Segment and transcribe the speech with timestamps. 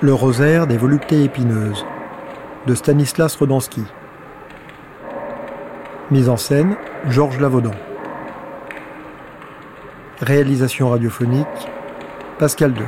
[0.00, 1.84] Le rosaire des voluptés épineuses
[2.68, 3.82] de Stanislas Rodansky.
[6.12, 6.76] Mise en scène
[7.08, 7.72] Georges Lavaudan.
[10.20, 11.46] Réalisation radiophonique
[12.38, 12.84] Pascal II.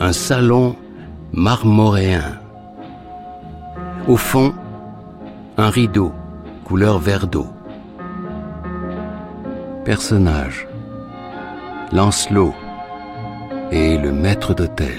[0.00, 0.74] Un salon
[1.34, 2.40] marmoréen.
[4.08, 4.54] Au fond,
[5.60, 6.14] un rideau
[6.64, 7.46] couleur vert d'eau.
[9.84, 10.66] Personnage.
[11.92, 12.54] Lancelot
[13.70, 14.98] et le maître d'hôtel.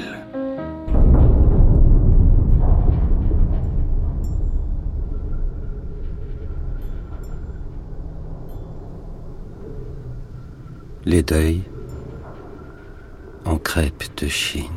[11.05, 11.63] Les deuils
[13.45, 14.69] en crêpes de Chine.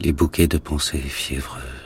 [0.00, 1.85] Les bouquets de pensées fiévreuses.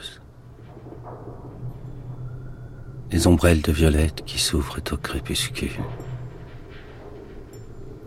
[3.20, 5.78] Les ombrelles de violettes qui s'ouvrent au crépuscule.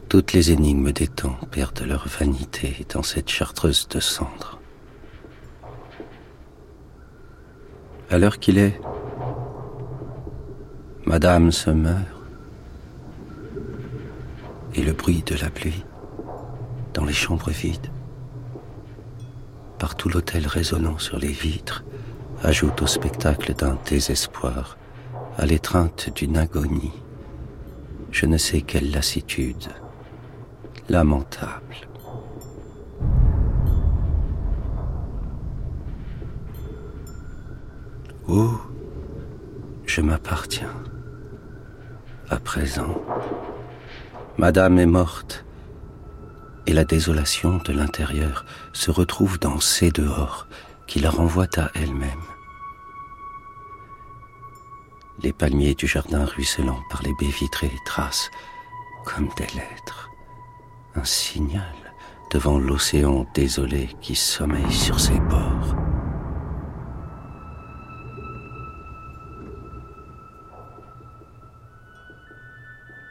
[0.10, 4.60] Toutes les énigmes des temps perdent leur vanité dans cette chartreuse de cendres.
[8.10, 8.82] À l'heure qu'il est,
[11.06, 12.08] Madame se meurt
[14.74, 15.86] et le bruit de la pluie
[16.96, 17.92] dans les chambres vides.
[19.78, 21.84] Partout l'hôtel résonnant sur les vitres
[22.42, 24.76] ajoute au spectacle d'un désespoir,
[25.38, 26.94] à l'étreinte d'une agonie,
[28.12, 29.68] je ne sais quelle lassitude,
[30.90, 31.88] lamentable.
[38.28, 38.52] Oh,
[39.86, 40.74] je m'appartiens.
[42.30, 43.02] À présent,
[44.38, 45.46] Madame est morte,
[46.66, 50.48] et la désolation de l'intérieur se retrouve dans ces dehors
[50.88, 52.33] qui la renvoient à elle-même.
[55.22, 58.32] Les palmiers du jardin ruisselant par les baies vitrées tracent,
[59.06, 60.10] comme des lettres,
[60.96, 61.76] un signal
[62.32, 65.76] devant l'océan désolé qui sommeille sur ses bords.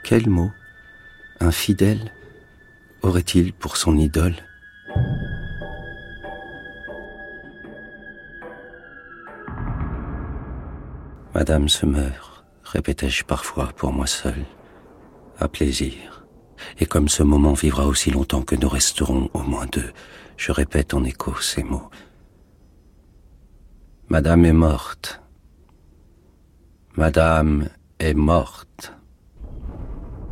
[0.04, 0.50] Quel mot
[1.40, 2.12] infidèle
[3.02, 4.34] aurait-il pour son idole
[11.34, 14.44] Madame se meurt, répétai-je parfois pour moi seul,
[15.38, 16.26] à plaisir.
[16.78, 19.92] Et comme ce moment vivra aussi longtemps que nous resterons au moins deux,
[20.36, 21.90] je répète en écho ces mots.
[24.08, 25.22] Madame est morte.
[26.96, 27.68] Madame
[27.98, 28.92] est morte.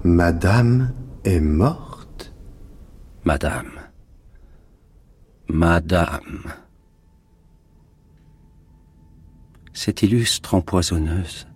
[0.04, 0.92] Madame
[1.24, 2.32] est morte?
[3.24, 3.72] Madame.
[5.48, 6.52] Madame.
[9.82, 11.48] Cette illustre empoisonneuse,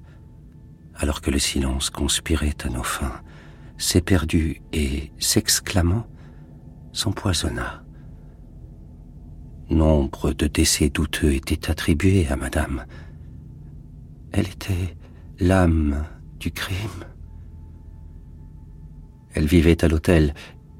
[0.95, 3.21] alors que le silence conspirait à nos fins,
[3.77, 6.07] s'éperdut et, s'exclamant,
[6.95, 7.85] s'empoisonna.
[9.69, 12.87] Nombre de décès douteux étaient attribués à Madame.
[14.33, 14.97] Elle était
[15.39, 16.07] l'âme
[16.41, 17.05] du crime.
[19.35, 20.33] Elle vivait à l'hôtel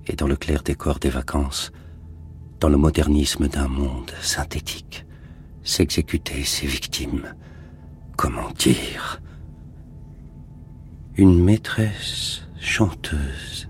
[0.07, 1.73] et dans le clair décor des vacances,
[2.59, 5.05] dans le modernisme d'un monde synthétique,
[5.65, 7.35] s'exécutaient ses victimes.
[8.17, 9.21] Comment dire?
[11.17, 13.69] Une maîtresse chanteuse.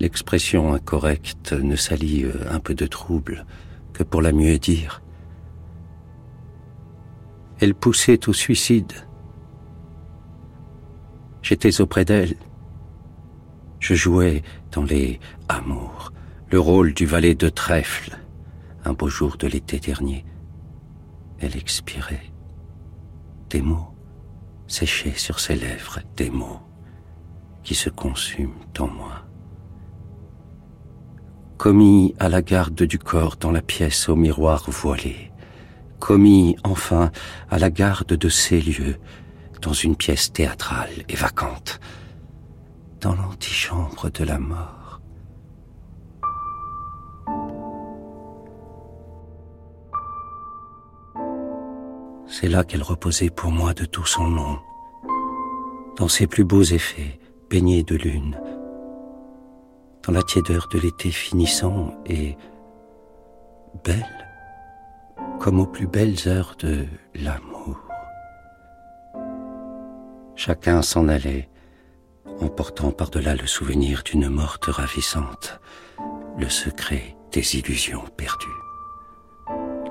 [0.00, 3.44] L'expression incorrecte ne s'allie euh, un peu de trouble
[3.92, 5.02] que pour la mieux dire.
[7.60, 8.92] Elle poussait au suicide.
[11.42, 12.36] J'étais auprès d'elle
[13.82, 15.18] je jouais dans les
[15.48, 16.12] Amours
[16.50, 18.16] le rôle du valet de trèfle.
[18.84, 20.24] Un beau jour de l'été dernier,
[21.38, 22.32] elle expirait.
[23.48, 23.94] Des mots
[24.66, 26.60] séchaient sur ses lèvres, des mots
[27.62, 29.24] qui se consument en moi.
[31.58, 35.30] Commis à la garde du corps dans la pièce au miroir voilé,
[36.00, 37.12] commis enfin
[37.50, 38.96] à la garde de ces lieux
[39.60, 41.78] dans une pièce théâtrale et vacante,
[43.00, 44.81] dans l'antichambre de la mort.
[52.32, 54.58] C'est là qu'elle reposait pour moi de tout son long,
[55.98, 57.20] dans ses plus beaux effets,
[57.50, 58.40] baignés de lune,
[60.02, 62.38] dans la tiédeur de l'été finissant et
[63.84, 64.26] belle,
[65.40, 67.76] comme aux plus belles heures de l'amour.
[70.34, 71.50] Chacun s'en allait,
[72.40, 75.60] emportant par-delà le souvenir d'une morte ravissante,
[76.38, 78.48] le secret des illusions perdues.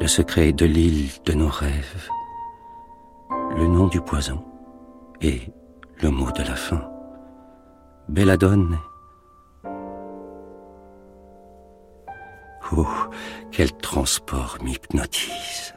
[0.01, 2.09] le secret de l'île de nos rêves,
[3.55, 4.43] le nom du poison
[5.21, 5.41] et
[6.01, 6.89] le mot de la fin.
[8.07, 8.77] Belladone.
[12.75, 12.87] Oh,
[13.51, 15.73] quel transport m'hypnotise.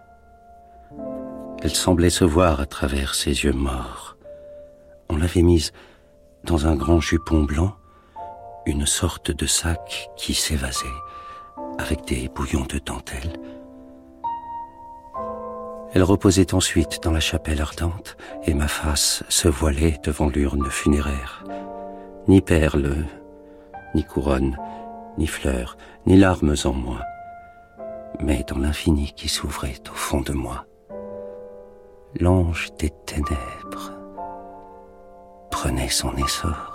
[1.63, 4.17] Elle semblait se voir à travers ses yeux morts.
[5.09, 5.73] On l'avait mise
[6.45, 7.75] dans un grand jupon blanc,
[8.67, 10.87] une sorte de sac qui s'évasait
[11.79, 13.33] avec des bouillons de dentelle.
[15.95, 21.45] Elle reposait ensuite dans la chapelle ardente et ma face se voilait devant l'urne funéraire.
[22.29, 23.07] Ni perles,
[23.95, 24.59] ni couronne,
[25.19, 25.77] ni fleurs,
[26.07, 27.01] ni larmes en moi,
[28.21, 30.67] mais dans l'infini qui s'ouvrait au fond de moi
[32.21, 33.93] l'ange des ténèbres
[35.51, 36.74] prenait son essor.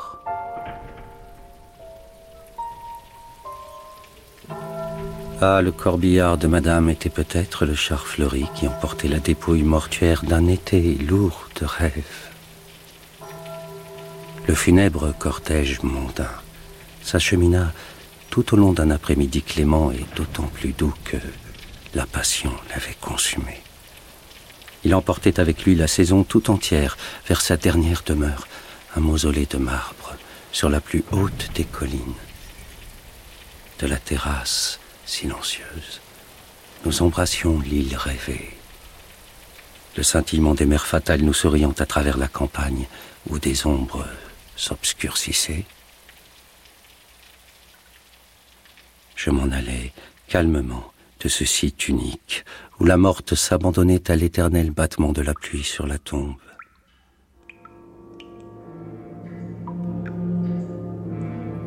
[5.41, 10.23] Ah, le corbillard de madame était peut-être le char fleuri qui emportait la dépouille mortuaire
[10.25, 12.27] d'un été lourd de rêves.
[14.47, 16.29] Le funèbre cortège mondain
[17.01, 17.71] s'achemina
[18.29, 21.15] tout au long d'un après-midi clément et d'autant plus doux que
[21.95, 23.61] la passion l'avait consumé.
[24.83, 26.97] Il emportait avec lui la saison tout entière
[27.29, 28.45] vers sa dernière demeure,
[28.97, 30.15] un mausolée de marbre
[30.51, 32.19] sur la plus haute des collines.
[33.79, 34.78] De la terrasse
[35.09, 36.01] silencieuse,
[36.85, 38.51] nous embrassions l'île rêvée.
[39.97, 42.87] Le scintillement des mers fatales nous souriant à travers la campagne
[43.29, 44.05] où des ombres
[44.55, 45.65] s'obscurcissaient.
[49.15, 49.91] Je m'en allais
[50.27, 52.45] calmement de ce site unique
[52.79, 56.35] où la morte s'abandonnait à l'éternel battement de la pluie sur la tombe.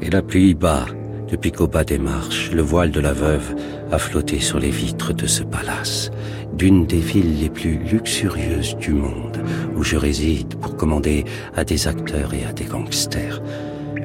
[0.01, 0.87] Et la pluie bat
[1.33, 3.57] depuis qu'au bas des marches, le voile de la veuve
[3.91, 6.11] a flotté sur les vitres de ce palace,
[6.53, 9.43] d'une des villes les plus luxurieuses du monde,
[9.75, 11.25] où je réside pour commander
[11.57, 13.43] à des acteurs et à des gangsters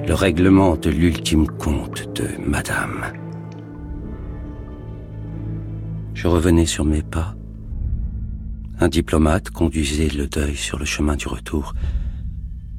[0.07, 3.11] le règlement de l'ultime compte de Madame.
[6.13, 7.35] Je revenais sur mes pas.
[8.79, 11.73] Un diplomate conduisait le deuil sur le chemin du retour.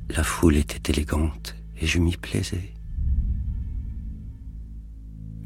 [0.09, 2.78] La foule était élégante et je m'y plaisais.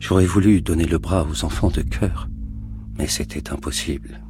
[0.03, 2.29] J'aurais voulu donner le bras aux enfants de cœur,
[2.99, 4.21] mais c'était impossible.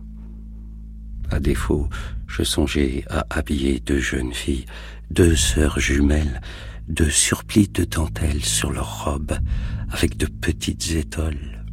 [1.30, 1.88] À défaut,
[2.26, 4.66] je songeais à habiller deux jeunes filles,
[5.10, 6.42] deux sœurs jumelles,
[6.88, 9.38] deux surplis de dentelle sur leurs robes,
[9.88, 11.64] avec de petites étoiles.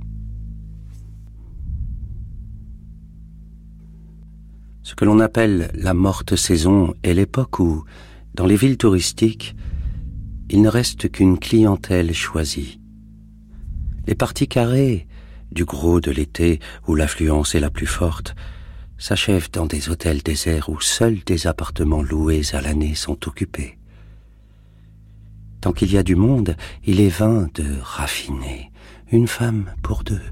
[4.81, 7.83] Ce que l'on appelle la morte saison est l'époque où,
[8.33, 9.57] dans les villes touristiques,
[10.49, 12.78] il ne reste qu'une clientèle choisie.
[14.09, 15.05] Les parties carrées,
[15.51, 18.33] du gros de l'été où l'affluence est la plus forte,
[18.97, 23.77] s'achèvent dans des hôtels déserts où seuls des appartements loués à l'année sont occupés.
[25.61, 28.71] Tant qu'il y a du monde, il est vain de raffiner,
[29.11, 30.23] une femme pour deux,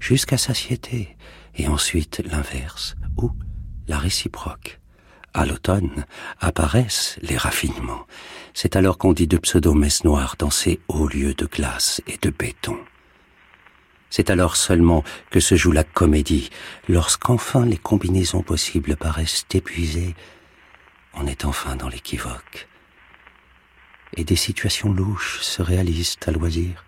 [0.00, 1.14] jusqu'à satiété,
[1.54, 3.30] et ensuite l'inverse, où
[3.88, 4.80] la réciproque.
[5.34, 6.06] À l'automne
[6.40, 8.06] apparaissent les raffinements.
[8.54, 12.30] C'est alors qu'on dit de pseudo-messes noires dans ces hauts lieux de glace et de
[12.30, 12.78] béton.
[14.10, 16.50] C'est alors seulement que se joue la comédie,
[16.88, 20.14] lorsqu'enfin les combinaisons possibles paraissent épuisées,
[21.14, 22.68] on est enfin dans l'équivoque.
[24.16, 26.84] Et des situations louches se réalisent à loisir,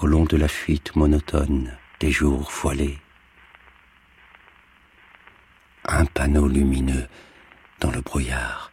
[0.00, 2.98] au long de la fuite monotone des jours voilés
[5.88, 7.06] un panneau lumineux
[7.80, 8.70] dans le brouillard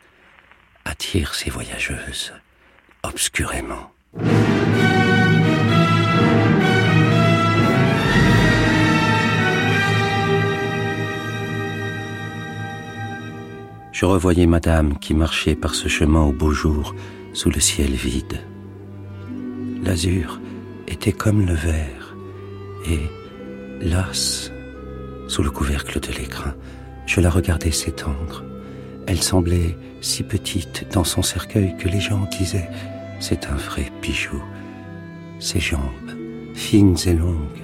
[0.83, 2.33] attire ces voyageuses
[3.03, 3.91] obscurément.
[13.95, 16.93] Je revoyais madame qui marchait par ce chemin au beau jour
[17.31, 18.41] sous le ciel vide.
[19.85, 20.41] L'azur
[20.85, 22.13] était comme le verre
[22.89, 22.99] et
[23.79, 24.51] l'as
[25.29, 26.55] sous le couvercle de l'écrin
[27.05, 28.43] je la regardais s'étendre.
[29.07, 32.69] Elle semblait si petite dans son cercueil que les gens disaient
[33.21, 34.43] c'est un vrai bijou.
[35.39, 36.11] Ses jambes,
[36.53, 37.63] fines et longues,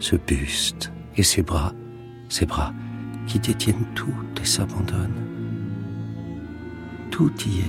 [0.00, 1.74] ce buste et ses bras,
[2.28, 2.72] ses bras
[3.28, 5.29] qui détiennent tout et s'abandonnent.
[7.20, 7.64] Tout y est.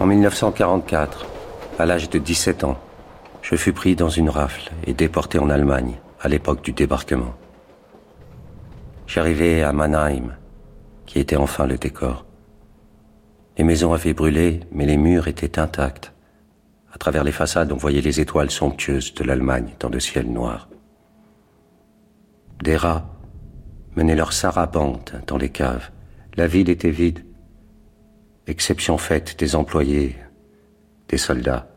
[0.00, 1.26] En 1944,
[1.78, 2.76] À l'âge de 17 ans,
[3.42, 7.34] je fus pris dans une rafle et déporté en Allemagne à l'époque du débarquement.
[9.06, 10.36] J'arrivai à Mannheim,
[11.06, 12.26] qui était enfin le décor.
[13.56, 16.12] Les maisons avaient brûlé, mais les murs étaient intacts.
[16.92, 20.68] À travers les façades, on voyait les étoiles somptueuses de l'Allemagne dans le ciel noir.
[22.62, 23.08] Des rats
[23.96, 25.90] menaient leur sarabande dans les caves.
[26.36, 27.24] La ville était vide,
[28.46, 30.16] exception faite des employés,
[31.08, 31.68] des soldats.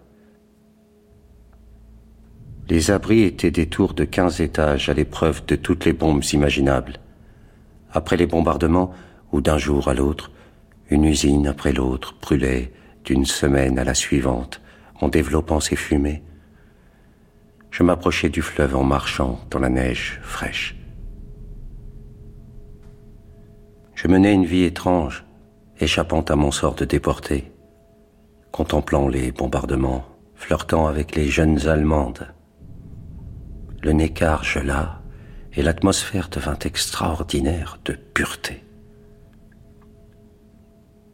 [2.71, 7.01] Les abris étaient des tours de quinze étages à l'épreuve de toutes les bombes imaginables.
[7.91, 8.93] Après les bombardements,
[9.33, 10.31] ou d'un jour à l'autre,
[10.89, 12.71] une usine après l'autre brûlait
[13.03, 14.61] d'une semaine à la suivante
[15.01, 16.23] en développant ses fumées.
[17.71, 20.77] Je m'approchais du fleuve en marchant dans la neige fraîche.
[23.95, 25.25] Je menais une vie étrange,
[25.81, 27.51] échappant à mon sort de déporté,
[28.53, 32.33] contemplant les bombardements, flirtant avec les jeunes Allemandes.
[33.81, 35.01] Le Neckar gela
[35.53, 38.63] et l'atmosphère devint extraordinaire de pureté.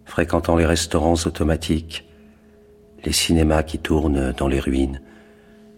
[0.06, 2.08] Fréquentant les restaurants automatiques,
[3.06, 5.02] les cinémas qui tournent dans les ruines,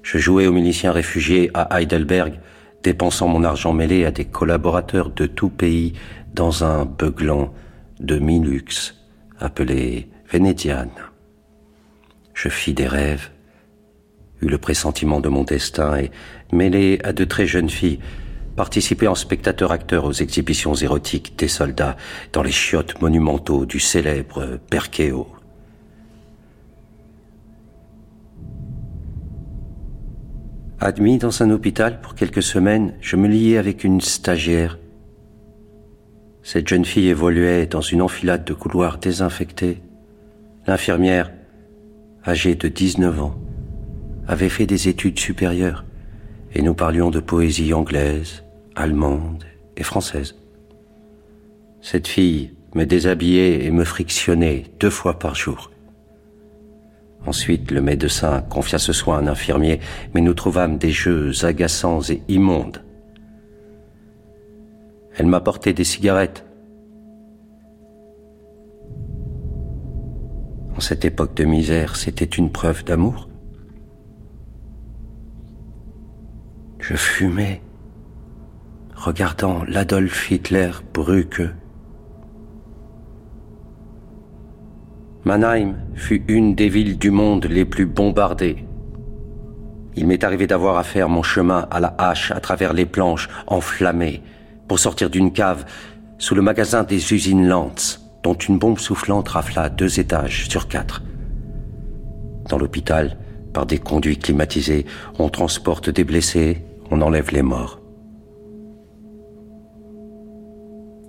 [0.02, 2.40] je jouais aux miliciens réfugiés à Heidelberg,
[2.82, 5.94] dépensant mon argent mêlé à des collaborateurs de tout pays
[6.34, 7.54] dans un beuglant
[8.00, 8.96] de mi-luxe
[9.40, 10.90] appelé Vénédiane.
[12.34, 13.30] Je fis des rêves,
[14.42, 16.12] eus le pressentiment de mon destin et,
[16.52, 18.00] mêlé à de très jeunes filles,
[18.56, 21.96] participé en spectateur-acteur aux exhibitions érotiques des soldats
[22.34, 25.28] dans les chiottes monumentaux du célèbre Perkeo.
[30.82, 34.80] Admis dans un hôpital pour quelques semaines, je me liai avec une stagiaire.
[36.42, 39.82] Cette jeune fille évoluait dans une enfilade de couloirs désinfectés.
[40.68, 41.32] L'infirmière,
[42.26, 43.36] âgée de 19 ans,
[44.30, 45.84] avait fait des études supérieures
[46.54, 48.44] et nous parlions de poésie anglaise,
[48.76, 49.44] allemande
[49.76, 50.36] et française.
[51.82, 55.72] Cette fille me déshabillait et me frictionnait deux fois par jour.
[57.26, 59.80] Ensuite, le médecin confia ce soin à un infirmier,
[60.14, 62.84] mais nous trouvâmes des jeux agaçants et immondes.
[65.18, 66.46] Elle m'apportait des cigarettes.
[70.78, 73.29] En cette époque de misère, c'était une preuve d'amour.
[76.90, 77.62] Je fumais,
[78.96, 81.44] regardant l'Adolf Hitler Brücke
[85.24, 88.66] Mannheim fut une des villes du monde les plus bombardées.
[89.96, 93.30] Il m'est arrivé d'avoir à faire mon chemin à la hache à travers les planches
[93.46, 94.24] enflammées
[94.68, 95.66] pour sortir d'une cave
[96.18, 101.04] sous le magasin des usines Lantz, dont une bombe soufflante rafla deux étages sur quatre.
[102.50, 103.16] Dans l'hôpital,
[103.54, 104.88] par des conduits climatisés,
[105.20, 107.82] on transporte des blessés, on enlève les morts.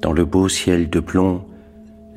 [0.03, 1.45] Dans le beau ciel de plomb,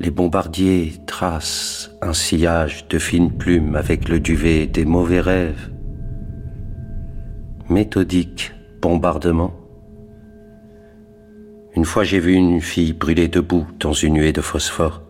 [0.00, 5.70] les bombardiers tracent un sillage de fines plumes avec le duvet des mauvais rêves.
[7.68, 8.52] Méthodique
[8.82, 9.52] bombardement.
[11.76, 15.02] Une fois j'ai vu une fille brûler debout dans une nuée de phosphore.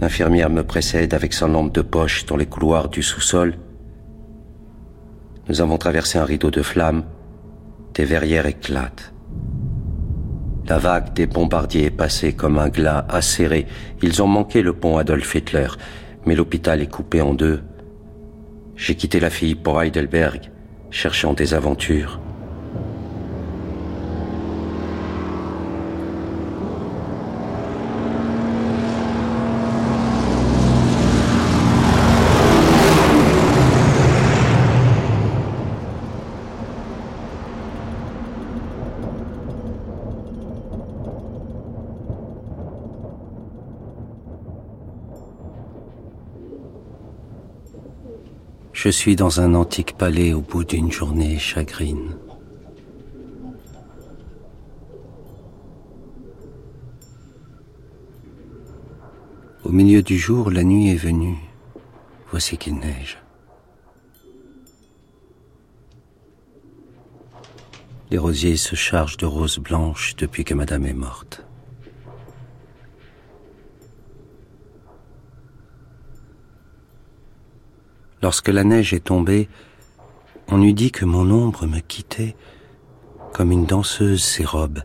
[0.00, 3.54] L'infirmière me précède avec son lampe de poche dans les couloirs du sous-sol.
[5.50, 7.02] Nous avons traversé un rideau de flammes.
[7.94, 9.12] Des verrières éclatent.
[10.68, 13.66] La vague des bombardiers est passée comme un glas acéré.
[14.00, 15.66] Ils ont manqué le pont Adolf Hitler,
[16.24, 17.64] mais l'hôpital est coupé en deux.
[18.76, 20.52] J'ai quitté la fille pour Heidelberg,
[20.92, 22.20] cherchant des aventures.
[48.82, 52.16] Je suis dans un antique palais au bout d'une journée chagrine.
[59.64, 61.36] Au milieu du jour, la nuit est venue.
[62.30, 63.18] Voici qu'il neige.
[68.10, 71.44] Les rosiers se chargent de roses blanches depuis que Madame est morte.
[78.22, 79.48] Lorsque la neige est tombée,
[80.48, 82.36] on eût dit que mon ombre me quittait
[83.32, 84.82] comme une danseuse ses robes,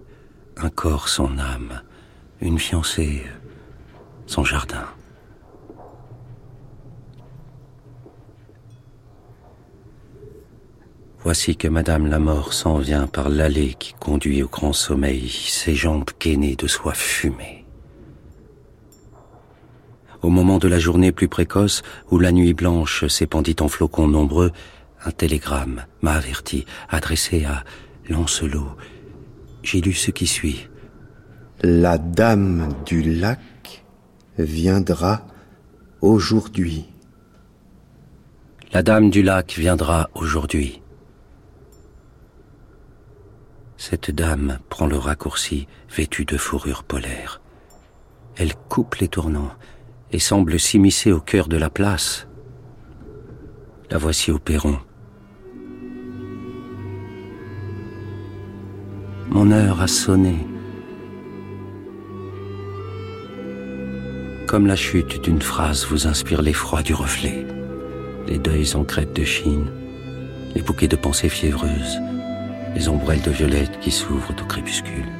[0.57, 1.81] un corps son âme,
[2.41, 3.23] une fiancée
[4.27, 4.85] son jardin.
[11.23, 15.73] Voici que Madame la Mort s'en vient par l'allée qui conduit au grand sommeil, ses
[15.73, 17.64] jambes gainées de soie fumée.
[20.25, 24.51] Au moment de la journée plus précoce, où la nuit blanche s'épandit en flocons nombreux,
[25.05, 27.63] un télégramme m'a averti, adressé à
[28.09, 28.75] Lancelot.
[29.61, 30.67] J'ai lu ce qui suit.
[31.61, 33.85] La dame du lac
[34.39, 35.27] viendra
[36.01, 36.85] aujourd'hui.
[38.73, 40.81] La dame du lac viendra aujourd'hui.
[43.77, 47.41] Cette dame prend le raccourci vêtue de fourrure polaire.
[48.37, 49.51] Elle coupe les tournants
[50.11, 52.27] et semble s'immiscer au cœur de la place.
[53.89, 54.77] La voici au perron.
[59.29, 60.35] Mon heure a sonné.
[64.47, 67.45] Comme la chute d'une phrase vous inspire l'effroi du reflet,
[68.27, 69.67] les deuils en crête de Chine,
[70.55, 71.99] les bouquets de pensées fiévreuses,
[72.75, 75.11] les ombrelles de violettes qui s'ouvrent au crépuscule.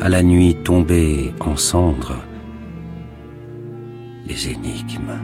[0.00, 2.16] À la nuit tombée en cendres,
[4.48, 5.18] énigmes.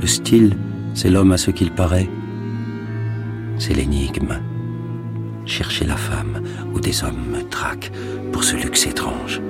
[0.00, 0.56] Le style,
[0.94, 2.08] c'est l'homme à ce qu'il paraît.
[3.58, 4.40] C'est l'énigme.
[5.46, 6.42] Chercher la femme
[6.74, 7.92] où des hommes me traquent
[8.32, 9.40] pour ce luxe étrange.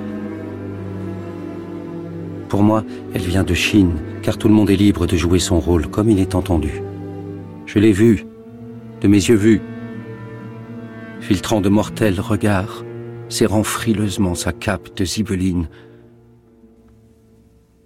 [2.49, 5.59] Pour moi, elle vient de Chine, car tout le monde est libre de jouer son
[5.59, 6.81] rôle comme il est entendu.
[7.65, 8.25] Je l'ai vue,
[8.99, 9.61] de mes yeux vus,
[11.21, 12.83] filtrant de mortels regards,
[13.29, 15.69] serrant frileusement sa cape de zibeline.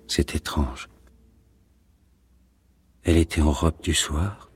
[0.08, 0.90] C'est étrange.
[3.04, 4.50] Elle était en robe du soir.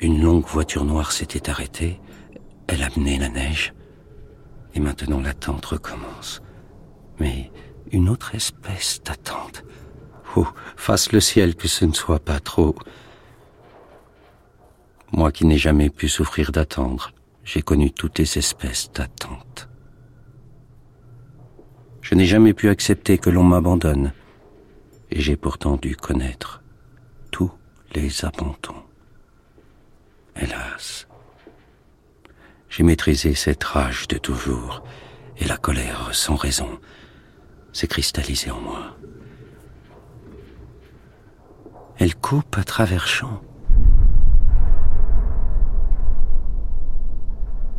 [0.00, 2.00] Une longue voiture noire s'était arrêtée.
[2.66, 3.72] Elle amenait la neige.
[4.74, 6.42] Et maintenant l'attente recommence.
[7.18, 7.50] Mais
[7.92, 9.64] une autre espèce d'attente.
[10.36, 12.74] Oh, fasse le ciel que ce ne soit pas trop.
[15.12, 17.12] Moi qui n'ai jamais pu souffrir d'attendre,
[17.44, 19.68] j'ai connu toutes les espèces d'attente.
[22.02, 24.12] Je n'ai jamais pu accepter que l'on m'abandonne,
[25.10, 26.62] et j'ai pourtant dû connaître
[27.30, 27.52] tous
[27.94, 28.82] les abandons.
[30.36, 31.06] Hélas,
[32.68, 34.82] j'ai maîtrisé cette rage de toujours,
[35.38, 36.80] et la colère sans raison
[37.72, 38.96] s'est cristallisée en moi.
[41.98, 43.40] Elle coupe à travers champs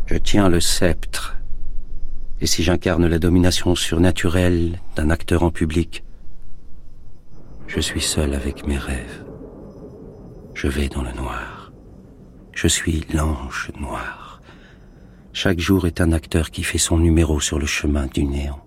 [0.06, 1.38] Je tiens le sceptre.
[2.44, 6.04] Et si j'incarne la domination surnaturelle d'un acteur en public,
[7.68, 9.24] je suis seul avec mes rêves.
[10.54, 11.72] Je vais dans le noir.
[12.52, 14.42] Je suis l'ange noir.
[15.32, 18.62] Chaque jour est un acteur qui fait son numéro sur le chemin du néant.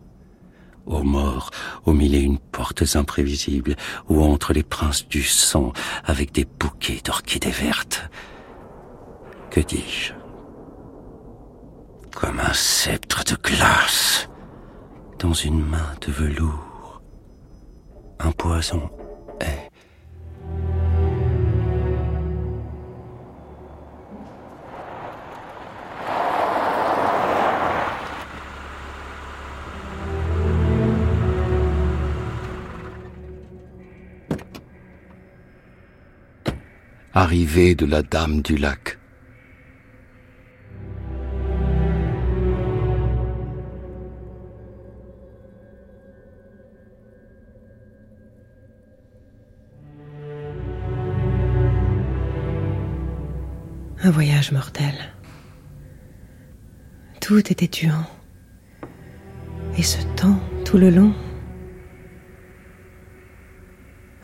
[0.87, 1.51] Aux morts,
[1.85, 3.77] au mille et une portes imprévisibles,
[4.09, 8.09] ou entre les princes du sang, avec des bouquets d'orchidées vertes.
[9.51, 10.15] Que dis-je?
[12.17, 14.31] Comme un sceptre de glace
[15.19, 17.03] dans une main de velours.
[18.19, 18.91] Un poison
[19.39, 19.69] est.
[37.13, 38.99] Arrivée de la Dame du Lac.
[54.07, 54.95] Un voyage mortel.
[57.21, 58.07] Tout était tuant.
[59.77, 61.13] Et ce temps, tout le long.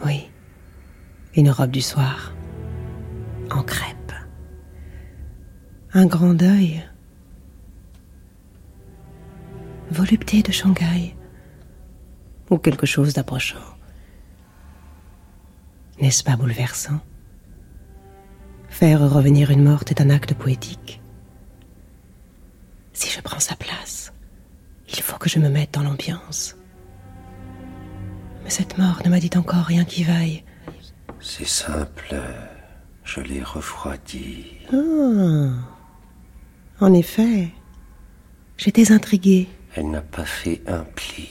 [0.07, 0.31] Oui,
[1.35, 2.33] une robe du soir,
[3.51, 4.12] en crêpe.
[5.95, 6.88] Un grand deuil.
[9.90, 11.16] Volupté de Shanghai.
[12.51, 13.59] Ou quelque chose d'approchant.
[16.01, 17.01] N'est-ce pas bouleversant?
[18.83, 21.01] Faire revenir une morte est un acte poétique.
[22.92, 24.12] Si je prends sa place,
[24.88, 26.57] il faut que je me mette dans l'ambiance.
[28.42, 30.42] Mais cette mort ne m'a dit encore rien qui vaille.
[31.21, 32.16] C'est simple,
[33.05, 34.47] je l'ai refroidi.
[34.73, 35.53] Ah,
[36.81, 37.51] en effet,
[38.57, 39.49] j'étais intriguée.
[39.77, 41.29] Elle n'a pas fait un pli.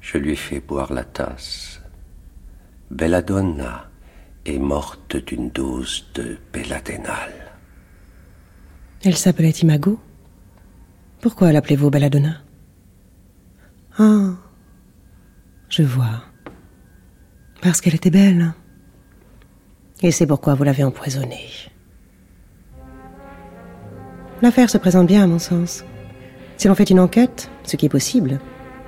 [0.00, 1.80] Je lui ai fait boire la tasse.
[2.92, 3.90] Belladonna
[4.44, 7.32] est morte d'une dose de belladénal.
[9.04, 9.98] Elle s'appelait Imago
[11.20, 12.36] Pourquoi l'appelez-vous Belladonna?
[13.98, 14.30] Ah,
[15.68, 16.22] je vois.
[17.62, 18.54] Parce qu'elle était belle.
[20.02, 21.48] Et c'est pourquoi vous l'avez empoisonné.
[24.42, 25.84] L'affaire se présente bien à mon sens.
[26.56, 28.40] Si l'on fait une enquête, ce qui est possible,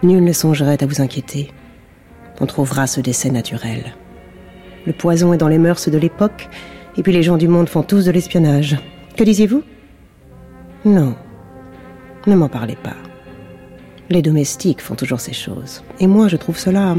[0.02, 1.50] nul ne songerait à vous inquiéter.
[2.40, 3.94] On trouvera ce décès naturel.
[4.86, 6.48] Le poison est dans les mœurs de l'époque,
[6.96, 8.76] et puis les gens du monde font tous de l'espionnage.
[9.16, 9.62] Que disiez-vous?
[10.84, 11.16] Non.
[12.26, 12.96] Ne m'en parlez pas.
[14.08, 15.82] Les domestiques font toujours ces choses.
[15.98, 16.94] Et moi, je trouve cela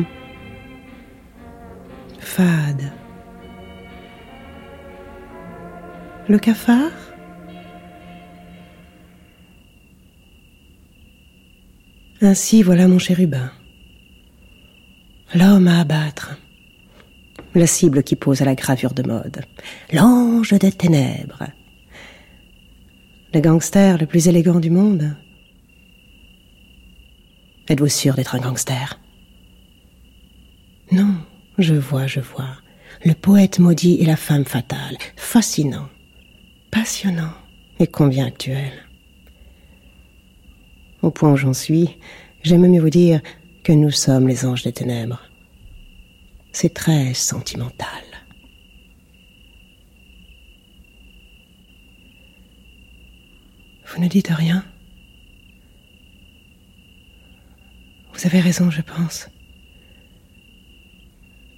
[2.38, 2.92] fade.
[6.28, 6.92] Le cafard?
[12.22, 13.50] Ainsi voilà mon chérubin.
[15.34, 16.38] L'homme à abattre.
[17.58, 19.44] La cible qui pose à la gravure de mode.
[19.92, 21.48] L'ange des ténèbres.
[23.34, 25.16] Le gangster le plus élégant du monde.
[27.68, 29.00] Êtes-vous sûr d'être un gangster?
[30.92, 31.16] Non,
[31.58, 32.58] je vois, je vois.
[33.04, 34.96] Le poète maudit et la femme fatale.
[35.16, 35.90] Fascinant.
[36.70, 37.34] Passionnant.
[37.80, 38.72] Et combien actuel.
[41.02, 41.98] Au point où j'en suis,
[42.44, 43.20] j'aime mieux vous dire
[43.64, 45.27] que nous sommes les anges des ténèbres.
[46.60, 48.04] C'est très sentimental.
[53.86, 54.66] Vous ne dites rien?
[58.12, 59.30] Vous avez raison, je pense.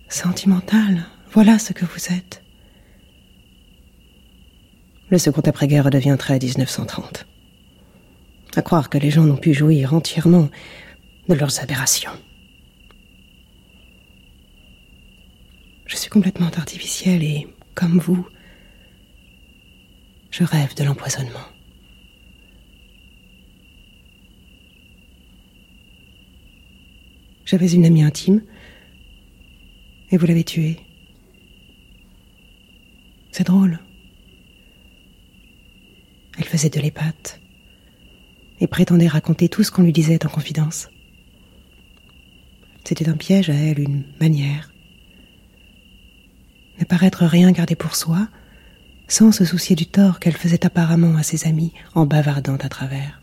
[0.10, 2.44] Sentimental, voilà ce que vous êtes.
[5.08, 7.26] Le second après-guerre redevient très 1930.
[8.58, 10.50] À croire que les gens n'ont pu jouir entièrement
[11.30, 12.20] de leurs aberrations.
[15.90, 18.28] Je suis complètement artificielle et, comme vous,
[20.30, 21.48] je rêve de l'empoisonnement.
[27.44, 28.44] J'avais une amie intime
[30.12, 30.78] et vous l'avez tuée.
[33.32, 33.80] C'est drôle.
[36.38, 37.42] Elle faisait de l'épate
[38.60, 40.88] et prétendait raconter tout ce qu'on lui disait en confidence.
[42.84, 44.72] C'était un piège à elle, une manière.
[46.80, 48.28] Ne paraître rien garder pour soi,
[49.08, 53.22] sans se soucier du tort qu'elle faisait apparemment à ses amis en bavardant à travers.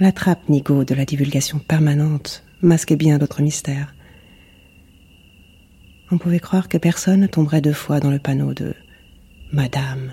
[0.00, 3.94] La trappe nigo de la divulgation permanente masquait bien d'autres mystères.
[6.10, 8.74] On pouvait croire que personne ne tomberait deux fois dans le panneau de
[9.52, 10.12] Madame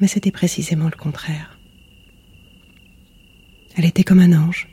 [0.00, 1.58] mais c'était précisément le contraire.
[3.76, 4.68] Elle était comme un ange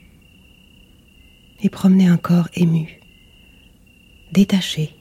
[1.64, 3.01] et promenait un corps ému,
[4.32, 4.92] détaché.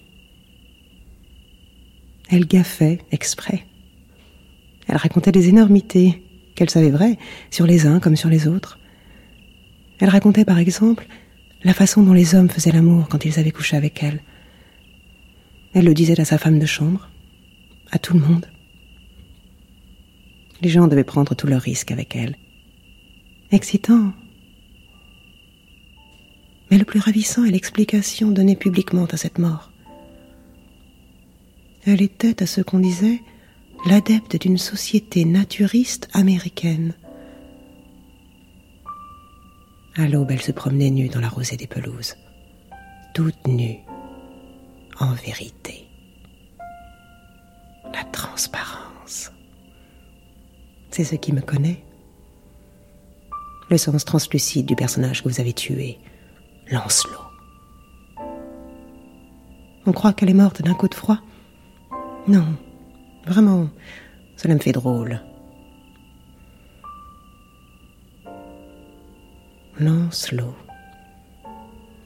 [2.29, 3.64] Elle gaffait exprès.
[4.87, 6.23] Elle racontait des énormités
[6.55, 7.19] qu'elle savait vraies
[7.51, 8.79] sur les uns comme sur les autres.
[9.99, 11.07] Elle racontait par exemple
[11.62, 14.23] la façon dont les hommes faisaient l'amour quand ils avaient couché avec elle.
[15.75, 17.09] Elle le disait à sa femme de chambre,
[17.90, 18.47] à tout le monde.
[20.62, 22.37] Les gens devaient prendre tous leurs risques avec elle.
[23.51, 24.12] Excitant.
[26.71, 29.71] Mais le plus ravissant est l'explication donnée publiquement à cette mort.
[31.85, 33.21] Elle était, à ce qu'on disait,
[33.87, 36.95] l'adepte d'une société naturiste américaine.
[39.97, 42.15] À l'aube, elle se promenait nue dans la rosée des pelouses.
[43.15, 43.79] Toute nue,
[45.01, 45.89] en vérité.
[47.93, 49.33] La transparence.
[50.91, 51.83] C'est ce qui me connaît.
[53.69, 55.99] Le sens translucide du personnage que vous avez tué,
[56.71, 57.25] Lancelot.
[59.87, 61.19] On croit qu'elle est morte d'un coup de froid?
[62.29, 62.47] Non,
[63.27, 63.69] vraiment,
[64.37, 65.21] cela me fait drôle.
[69.79, 70.55] Lancelot.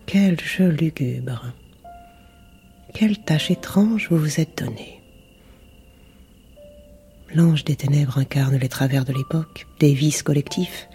[0.07, 1.53] Quel jeu lugubre.
[2.95, 5.05] Quelle tâche étrange vous vous êtes donnée
[7.35, 10.89] l'ange des ténèbres incarne les travers de l'époque, des vices collectifs,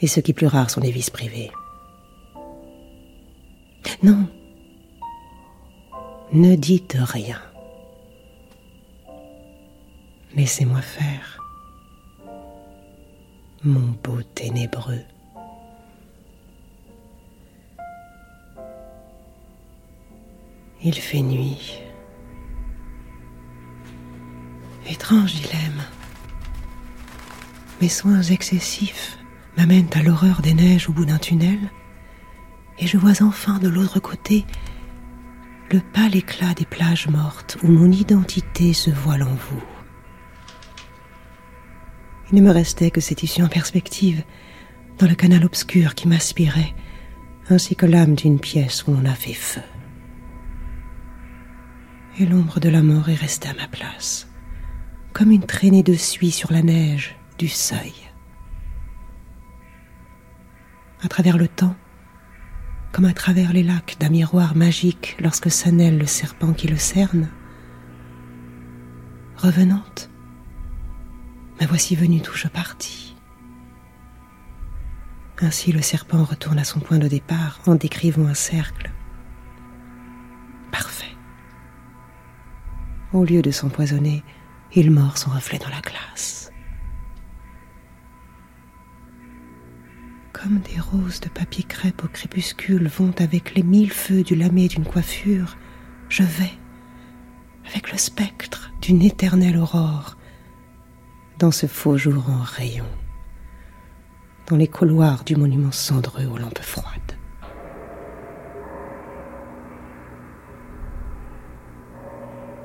[0.00, 1.50] et ce qui plus rare sont des vices privés.
[4.02, 4.26] Non,
[6.32, 7.40] ne dites rien.
[10.34, 11.38] Laissez-moi faire.
[13.62, 15.02] Mon beau ténébreux.
[20.82, 21.80] Il fait nuit.
[24.88, 25.82] Étrange dilemme.
[27.82, 29.18] Mes soins excessifs
[29.58, 31.58] m'amènent à l'horreur des neiges au bout d'un tunnel,
[32.80, 34.46] et je vois enfin de l'autre côté
[35.70, 39.62] le pâle éclat des plages mortes où mon identité se voile en vous.
[42.32, 44.24] Il ne me restait que cette issue en perspective,
[44.98, 46.74] dans le canal obscur qui m'aspirait,
[47.50, 49.62] ainsi que l'âme d'une pièce où on a fait feu.
[52.18, 54.28] Et l'ombre de la mort est restée à ma place,
[55.12, 57.94] comme une traînée de suie sur la neige du seuil.
[61.02, 61.76] À travers le temps,
[62.92, 67.28] comme à travers les lacs d'un miroir magique lorsque s'annelle le serpent qui le cerne,
[69.36, 70.10] revenante,
[71.60, 73.16] me voici venue d'où je partis.
[75.42, 78.90] Ainsi le serpent retourne à son point de départ en décrivant un cercle.
[80.70, 81.16] Parfait.
[83.12, 84.22] Au lieu de s'empoisonner,
[84.74, 86.39] il mord son reflet dans la glace.
[90.42, 94.68] Comme des roses de papier crêpe au crépuscule vont avec les mille feux du lamé
[94.68, 95.58] d'une coiffure,
[96.08, 96.52] je vais,
[97.68, 100.16] avec le spectre d'une éternelle aurore,
[101.38, 102.86] dans ce faux jour en rayon
[104.48, 107.16] dans les couloirs du monument cendreux aux lampes froides.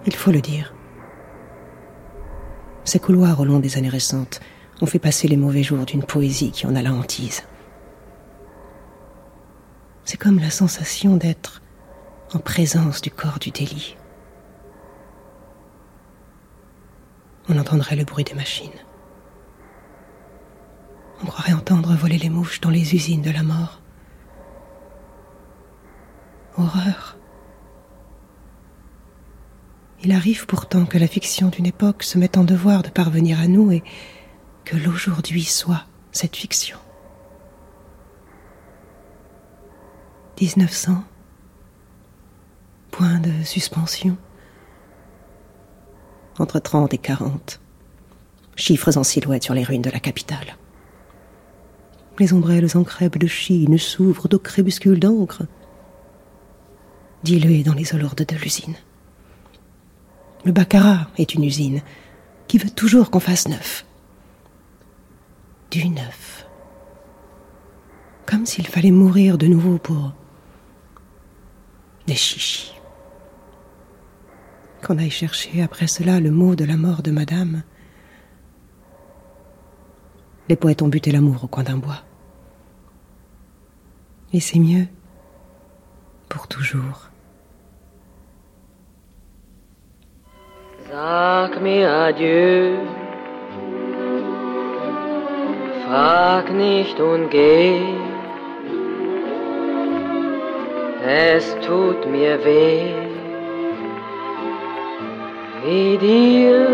[0.08, 0.74] Il faut le dire.
[2.86, 4.40] Ces couloirs au long des années récentes
[4.82, 7.44] ont fait passer les mauvais jours d'une poésie qui en a la hantise.
[10.06, 11.64] C'est comme la sensation d'être
[12.32, 13.98] en présence du corps du délit.
[17.50, 18.70] On entendrait le bruit des machines.
[21.24, 23.82] On croirait entendre voler les mouches dans les usines de la mort.
[26.58, 27.18] Horreur.
[30.04, 33.48] Il arrive pourtant que la fiction d'une époque se mette en devoir de parvenir à
[33.48, 33.84] nous et
[34.66, 36.78] que l'aujourd'hui soit cette fiction.
[40.40, 41.02] 1900.
[42.92, 44.18] Point de suspension.
[46.40, 47.62] Entre 30 et 40.
[48.58, 50.58] Chiffres en silhouette sur les ruines de la capitale.
[52.20, 55.44] Les ombrelles en crêpe de Chine s'ouvrent au crépuscule d'encre,
[57.24, 58.76] diluées dans les olourdes de l'usine.
[60.44, 61.82] Le baccarat est une usine
[62.48, 63.86] qui veut toujours qu'on fasse neuf.
[65.72, 66.46] Du neuf.
[68.26, 70.14] Comme s'il fallait mourir de nouveau pour
[72.08, 72.74] des chichis.
[74.84, 77.64] Qu'on aille chercher après cela le mot de la mort de madame
[80.48, 82.04] les poètes ont buté l'amour au coin d'un bois.
[84.34, 84.88] Et c'est mieux
[86.30, 87.10] pour toujours.
[90.90, 92.78] Sag adieu,
[96.54, 97.30] nicht und
[101.08, 102.94] es tut mir weh,
[105.64, 106.68] wie dir.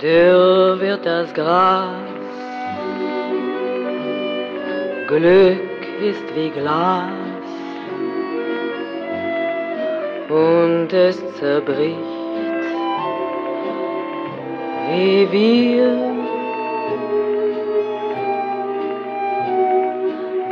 [0.00, 1.96] Dürr wird das Gras,
[5.08, 7.12] Glück ist wie Glas
[10.28, 12.16] und es zerbricht
[14.90, 16.15] wie wir.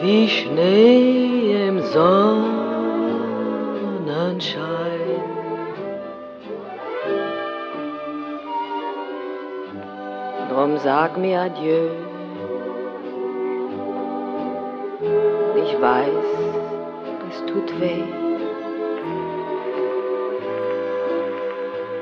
[0.02, 2.92] wie Schnee im Sonnenschein.
[10.50, 11.88] Drum sag mir Adieu.
[15.56, 16.28] Ich weiß,
[17.30, 18.17] es tut weh.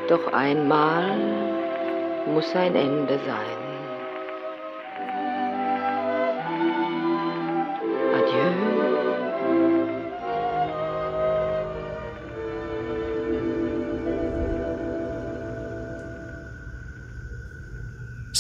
[0.09, 1.19] Doch einmal
[2.27, 3.67] muss ein Ende sein.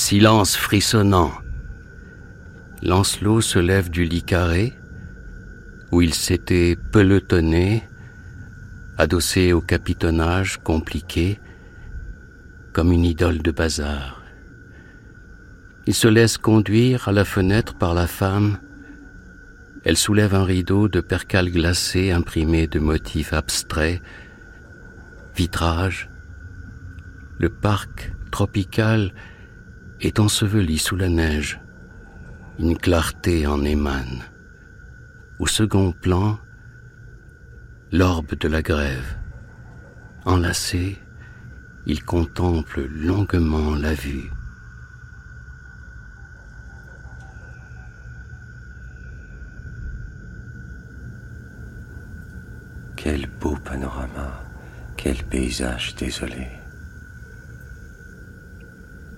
[0.08, 1.32] Silence frissonnant.
[2.80, 4.72] Lancelot se lève du lit carré,
[5.90, 7.82] où il s'était pelotonné,
[8.98, 11.40] adossé au capitonnage compliqué,
[12.76, 14.22] comme une idole de bazar.
[15.86, 18.58] Il se laisse conduire à la fenêtre par la femme.
[19.82, 24.02] Elle soulève un rideau de percale glacé imprimé de motifs abstraits,
[25.34, 26.10] vitrage,
[27.38, 29.14] le parc tropical
[30.02, 31.58] est enseveli sous la neige.
[32.58, 34.22] Une clarté en émane.
[35.38, 36.38] Au second plan,
[37.90, 39.16] l'orbe de la grève.
[40.26, 40.98] Enlacé,
[41.88, 44.30] il contemple longuement la vue.
[52.96, 54.42] Quel beau panorama
[54.96, 56.48] Quel paysage désolé.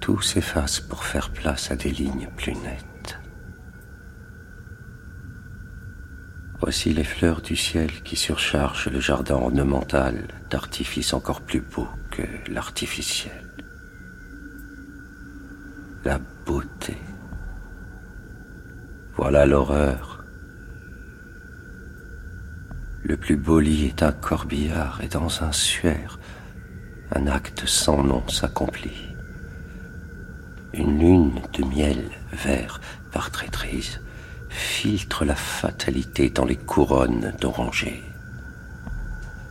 [0.01, 3.19] Tout s'efface pour faire place à des lignes plus nettes.
[6.61, 11.89] Voici les fleurs du ciel qui surchargent le jardin ornemental d'artifices encore plus beaux
[12.49, 13.45] l'artificiel.
[16.05, 16.97] La beauté.
[19.17, 20.25] Voilà l'horreur.
[23.03, 26.19] Le plus beau lit est un corbillard et dans un suaire,
[27.15, 29.15] un acte sans nom s'accomplit.
[30.75, 32.81] Une lune de miel vert
[33.13, 34.01] par traîtrise
[34.49, 38.03] filtre la fatalité dans les couronnes d'oranger.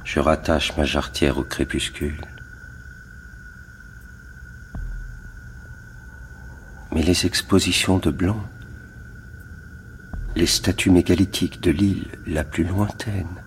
[0.04, 2.22] Je rattache ma jarretière au crépuscule.
[7.08, 8.43] Les expositions de blanc
[10.36, 13.41] les statues mégalithiques de l'île la plus lointaine,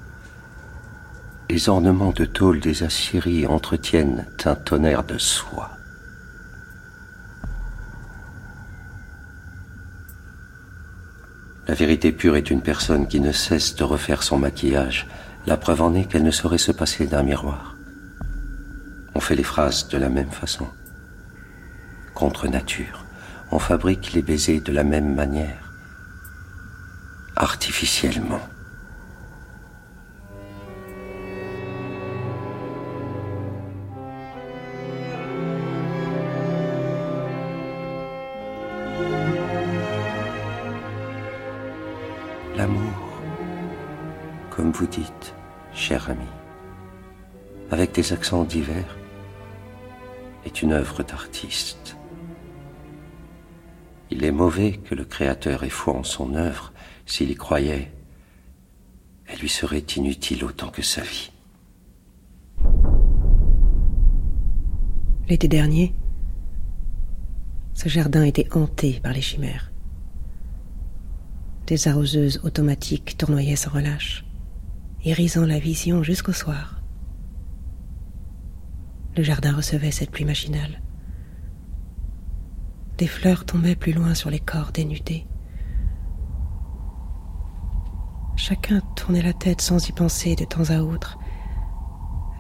[1.49, 5.71] les ornements de tôle des Assyries entretiennent un tonnerre de soie.
[11.69, 15.07] La vérité pure est une personne qui ne cesse de refaire son maquillage.
[15.47, 17.77] La preuve en est qu'elle ne saurait se passer d'un miroir.
[19.15, 20.67] On fait les phrases de la même façon.
[22.15, 23.05] Contre nature,
[23.53, 25.73] on fabrique les baisers de la même manière
[27.37, 28.41] artificiellement.
[42.57, 42.83] L'amour,
[44.51, 45.35] comme vous dites,
[45.73, 46.21] cher ami,
[47.71, 48.97] avec des accents divers,
[50.45, 51.97] est une œuvre d'artiste.
[54.11, 56.73] Il est mauvais que le Créateur ait foi en son œuvre
[57.07, 57.93] s'il y croyait,
[59.27, 61.31] elle lui serait inutile autant que sa vie.
[65.29, 65.95] L'été dernier,
[67.75, 69.71] ce jardin était hanté par les chimères.
[71.67, 74.25] Des arroseuses automatiques tournoyaient sans relâche,
[75.05, 76.83] irisant la vision jusqu'au soir.
[79.17, 80.81] Le jardin recevait cette pluie machinale.
[83.01, 85.27] Des fleurs tombaient plus loin sur les corps dénudés.
[88.37, 91.19] Chacun tournait la tête sans y penser de temps à autre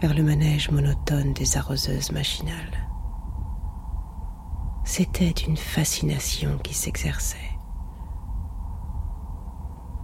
[0.02, 2.86] vers le manège monotone des arroseuses machinales.
[4.84, 7.38] C'était une fascination qui s'exerçait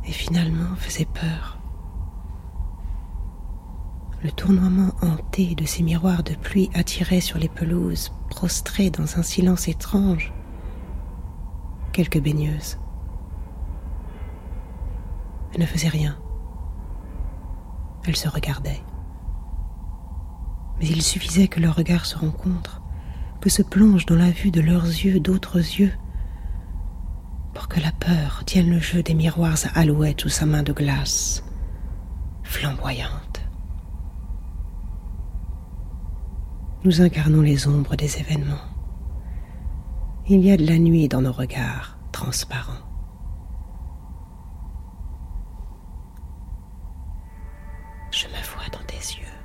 [0.06, 1.58] et finalement faisait peur.
[4.22, 9.22] Le tournoiement hanté de ces miroirs de pluie attirait sur les pelouses, prostrées dans un
[9.22, 10.32] silence étrange,
[11.96, 12.78] quelques baigneuses
[15.56, 16.18] ne faisait rien.
[18.06, 18.82] Elle se regardait.
[20.78, 22.82] Mais il suffisait que leurs regards se rencontrent,
[23.40, 25.94] que se plongent dans la vue de leurs yeux d'autres yeux,
[27.54, 30.74] pour que la peur tienne le jeu des miroirs à alouette sous sa main de
[30.74, 31.44] glace,
[32.42, 33.40] flamboyante.
[36.84, 38.75] Nous incarnons les ombres des événements.
[40.28, 42.82] Il y a de la nuit dans nos regards transparents.
[48.10, 49.36] Je me vois dans tes yeux.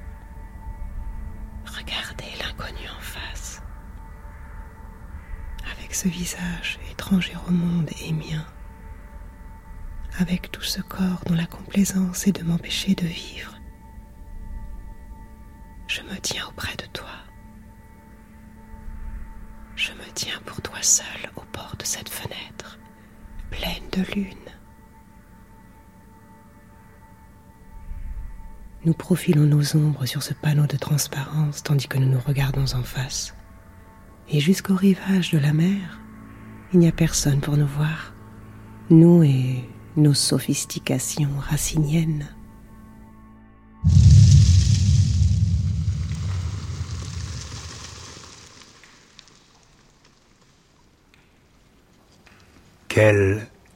[1.68, 3.62] Regardez l'inconnu en face.
[5.78, 8.44] Avec ce visage étranger au monde et mien.
[10.18, 13.54] Avec tout ce corps dont la complaisance est de m'empêcher de vivre.
[15.86, 17.21] Je me tiens auprès de toi.
[21.36, 22.80] Au bord de cette fenêtre,
[23.52, 24.36] pleine de lune.
[28.84, 32.82] Nous profilons nos ombres sur ce panneau de transparence tandis que nous nous regardons en
[32.82, 33.36] face.
[34.28, 36.00] Et jusqu'au rivage de la mer,
[36.74, 38.16] il n'y a personne pour nous voir.
[38.90, 42.28] Nous et nos sophistications raciniennes.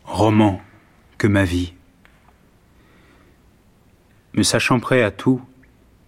[0.04, 0.62] Roman
[1.18, 1.74] que ma vie
[4.36, 5.42] me sachant prêt à tout,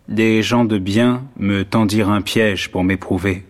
[0.08, 3.46] des gens de bien me tendirent un piège pour m'éprouver.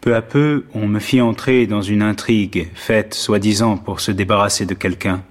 [0.00, 4.66] Peu à peu, on me fit entrer dans une intrigue faite soi-disant pour se débarrasser
[4.66, 5.22] de quelqu'un.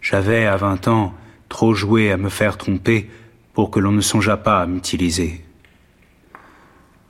[0.00, 1.14] J'avais, à vingt ans,
[1.48, 3.10] trop joué à me faire tromper
[3.54, 5.42] pour que l'on ne songeât pas à m'utiliser.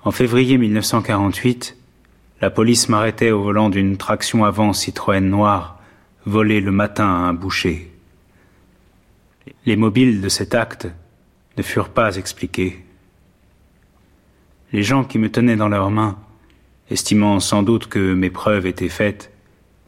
[0.04, 1.76] En février 1948,
[2.40, 5.80] la police m'arrêtait au volant d'une traction avant Citroën noire,
[6.26, 7.90] volée le matin à un boucher.
[9.64, 10.88] Les mobiles de cet acte,
[11.56, 12.84] ne furent pas expliquées.
[14.72, 16.18] Les gens qui me tenaient dans leurs mains,
[16.90, 19.32] estimant sans doute que mes preuves étaient faites,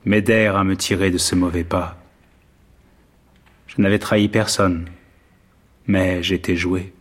[0.05, 1.99] m'aidèrent à me tirer de ce mauvais pas.
[3.67, 4.89] Je n'avais trahi personne,
[5.87, 6.93] mais j'étais joué.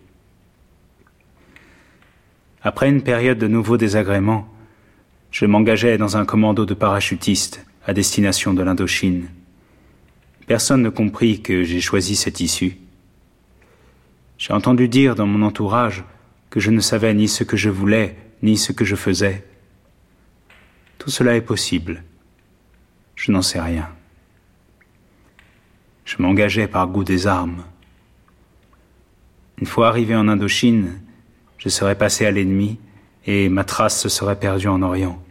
[2.61, 4.53] Après une période de nouveaux désagréments,
[5.39, 9.29] je m'engageai dans un commando de parachutistes à destination de l'Indochine.
[10.47, 12.77] Personne ne comprit que j'ai choisi cette issue.
[14.39, 16.03] J'ai entendu dire dans mon entourage
[16.49, 19.45] que je ne savais ni ce que je voulais, ni ce que je faisais.
[20.97, 22.03] Tout cela est possible.
[23.15, 23.89] Je n'en sais rien.
[26.03, 27.63] Je m'engageais par goût des armes.
[29.59, 30.99] Une fois arrivé en Indochine,
[31.59, 32.79] je serais passé à l'ennemi
[33.27, 35.21] et ma trace se serait perdue en Orient.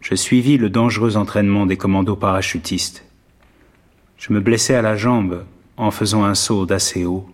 [0.00, 3.04] Je suivis le dangereux entraînement des commandos parachutistes.
[4.16, 5.44] Je me blessai à la jambe
[5.76, 7.28] en faisant un saut d'assez haut,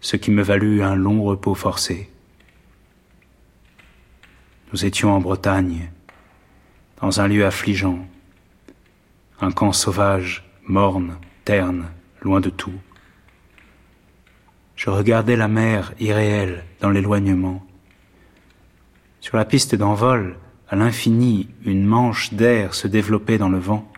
[0.00, 2.08] ce qui me valut un long repos forcé.
[4.72, 5.90] Nous étions en Bretagne,
[7.00, 8.06] dans un lieu affligeant,
[9.40, 11.86] un camp sauvage, morne, terne,
[12.22, 12.72] loin de tout.
[14.74, 17.64] Je regardais la mer irréelle dans l'éloignement.
[19.20, 20.36] Sur la piste d'envol,
[20.68, 23.90] à l'infini, une manche d'air se développait dans le vent.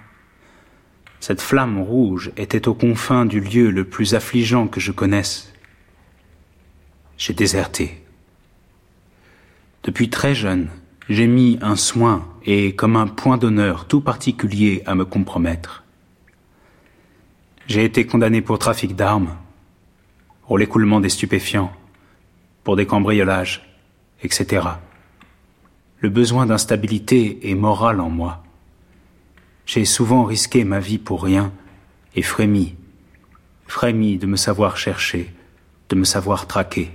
[1.21, 5.53] Cette flamme rouge était aux confins du lieu le plus affligeant que je connaisse.
[7.16, 8.03] J'ai déserté.
[9.83, 10.69] Depuis très jeune,
[11.09, 15.85] j'ai mis un soin et comme un point d'honneur tout particulier à me compromettre.
[17.66, 19.37] J'ai été condamné pour trafic d'armes,
[20.47, 21.73] pour l'écoulement des stupéfiants,
[22.62, 23.69] pour des cambriolages,
[24.23, 24.66] etc.
[26.01, 28.44] Le besoin d'instabilité est moral en moi.
[29.66, 31.53] J'ai souvent risqué ma vie pour rien
[32.14, 32.76] et frémi,
[33.66, 35.32] frémi de me savoir chercher,
[35.88, 36.90] de me savoir traquer.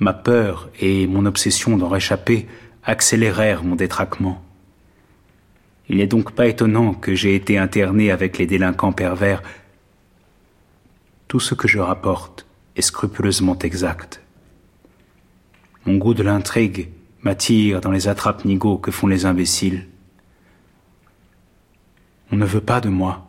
[0.00, 2.46] Ma peur et mon obsession d'en réchapper
[2.82, 4.42] accélérèrent mon détraquement.
[5.88, 9.42] Il n'est donc pas étonnant que j'ai été interné avec les délinquants pervers
[11.30, 12.44] tout ce que je rapporte
[12.74, 14.20] est scrupuleusement exact.
[15.86, 16.88] Mon goût de l'intrigue
[17.22, 19.86] m'attire dans les attrapes-nigauds que font les imbéciles.
[22.32, 23.26] On ne veut pas de moi.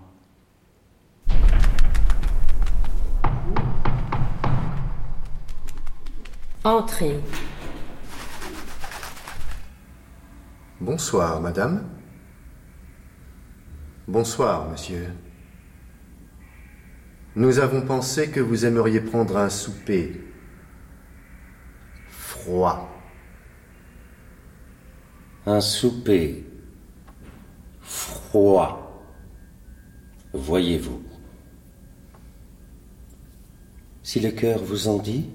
[6.63, 7.19] Entrez.
[10.79, 11.83] Bonsoir, madame.
[14.07, 15.07] Bonsoir, monsieur.
[17.35, 20.21] Nous avons pensé que vous aimeriez prendre un souper
[22.09, 23.00] froid.
[25.45, 26.45] Un souper
[27.81, 29.03] froid.
[30.33, 31.01] Voyez-vous.
[34.03, 35.29] Si le cœur vous en dit,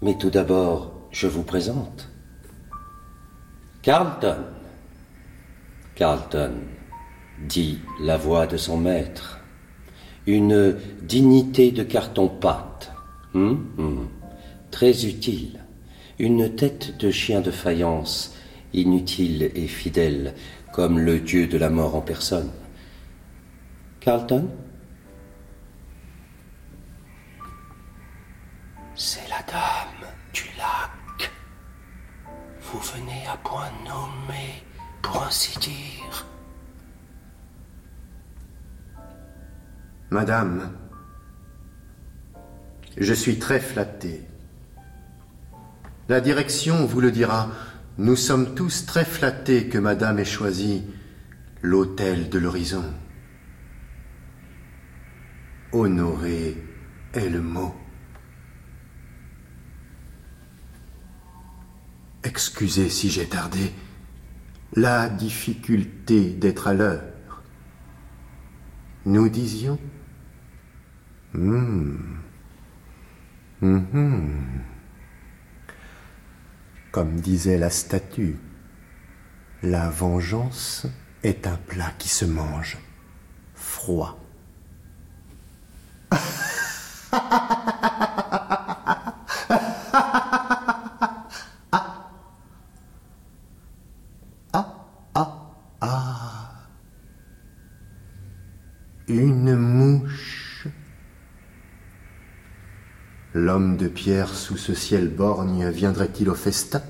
[0.00, 2.10] mais tout d'abord, je vous présente.
[3.82, 4.44] Carlton.
[5.94, 6.54] Carlton
[7.48, 9.42] dit la voix de son maître
[10.26, 12.92] une dignité de carton-pâte,
[13.34, 14.08] hum, hum,
[14.70, 15.61] très utile,
[16.22, 18.36] une tête de chien de faïence,
[18.72, 20.34] inutile et fidèle,
[20.72, 22.48] comme le dieu de la mort en personne.
[23.98, 24.48] Carlton?
[28.94, 31.32] C'est la dame du lac.
[32.60, 34.62] Vous venez à point nommé,
[35.02, 36.24] pour ainsi dire.
[40.10, 40.72] Madame,
[42.96, 44.24] je suis très flatté.
[46.12, 47.48] La direction vous le dira.
[47.96, 50.84] Nous sommes tous très flattés que Madame ait choisi
[51.62, 52.84] l'hôtel de l'horizon.
[55.72, 56.58] Honoré
[57.14, 57.74] est le mot.
[62.24, 63.72] Excusez si j'ai tardé.
[64.76, 67.42] La difficulté d'être à l'heure.
[69.06, 69.78] Nous disions
[71.32, 71.96] Hmm.
[73.62, 74.71] Mhm.
[76.92, 78.38] Comme disait la statue,
[79.62, 80.86] la vengeance
[81.22, 82.76] est un plat qui se mange
[83.54, 84.18] froid.
[103.62, 106.82] De pierre sous ce ciel borgne viendrait-il au festin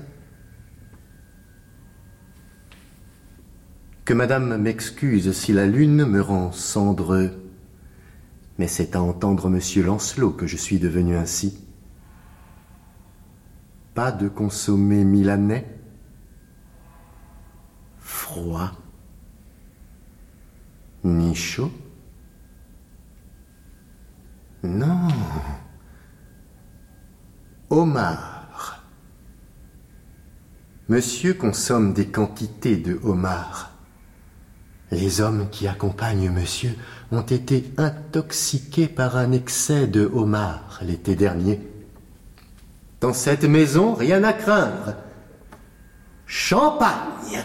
[4.05, 7.31] Que madame m'excuse si la lune me rend cendreux,
[8.57, 11.63] mais c'est à entendre monsieur Lancelot que je suis devenu ainsi.
[13.93, 15.67] Pas de consommé milanais?
[17.99, 18.71] Froid
[21.03, 21.71] Ni chaud?
[24.63, 25.07] Non.
[27.73, 28.83] Homard.
[30.89, 33.71] Monsieur consomme des quantités de homard.
[34.91, 36.75] Les hommes qui accompagnent monsieur
[37.11, 41.67] ont été intoxiqués par un excès de homard l'été dernier.
[43.01, 44.93] Dans cette maison, rien à craindre.
[46.27, 47.43] Champagne.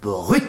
[0.00, 0.44] Brut.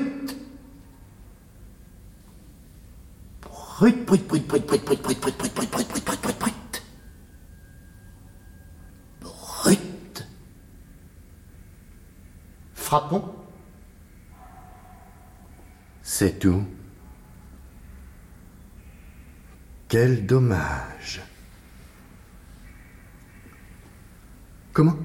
[3.41, 6.56] Brut, brut, brut, brut, brut, brut, brut, brut, brut, brut, brut, brut, brut.
[16.01, 16.63] C'est tout.
[19.87, 21.21] Quel dommage.
[24.73, 24.97] Comment?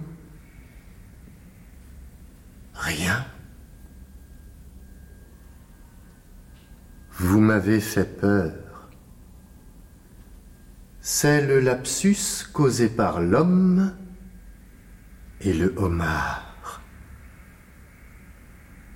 [2.75, 3.25] Rien.
[7.13, 8.91] Vous m'avez fait peur.
[11.01, 13.95] C'est le lapsus causé par l'homme
[15.41, 16.52] et le homard.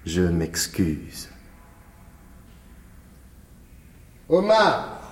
[0.07, 1.28] Je m'excuse.
[4.28, 5.02] Omar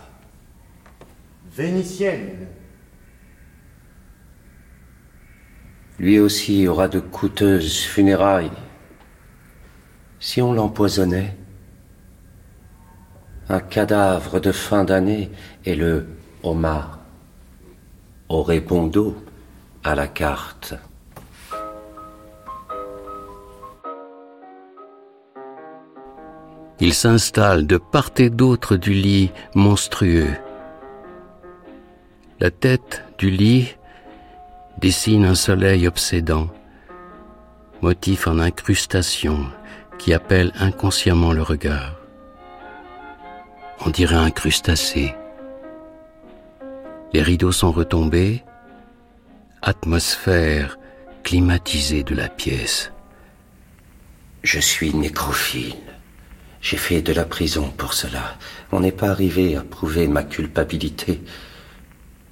[1.51, 2.47] Vénitienne
[5.99, 8.53] Lui aussi aura de coûteuses funérailles.
[10.21, 11.37] Si on l'empoisonnait,
[13.49, 15.31] un cadavre de fin d'année
[15.65, 16.07] et le
[16.45, 17.01] homard
[18.29, 19.17] aurait bon dos
[19.83, 20.75] à la carte.
[26.87, 30.37] Il s'installe de part et d'autre du lit monstrueux.
[32.41, 33.75] La tête du lit
[34.83, 36.51] dessine un soleil obsédant,
[37.81, 39.47] motif en incrustation
[39.99, 41.97] qui appelle inconsciemment le regard.
[43.87, 45.15] On dirait un crustacé.
[47.15, 48.45] Les rideaux sont retombés,
[49.63, 50.79] atmosphère
[51.23, 52.93] climatisée de la pièce.
[54.43, 55.94] Je suis nécrophile.
[56.65, 58.39] J'ai fait de la prison pour cela.
[58.73, 61.21] On n'est pas arrivé à prouver ma culpabilité.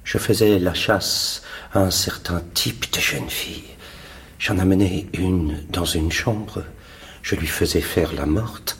[0.03, 3.69] Je faisais la chasse à un certain type de jeune fille.
[4.39, 6.63] J'en amenais une dans une chambre.
[7.21, 8.79] Je lui faisais faire la morte.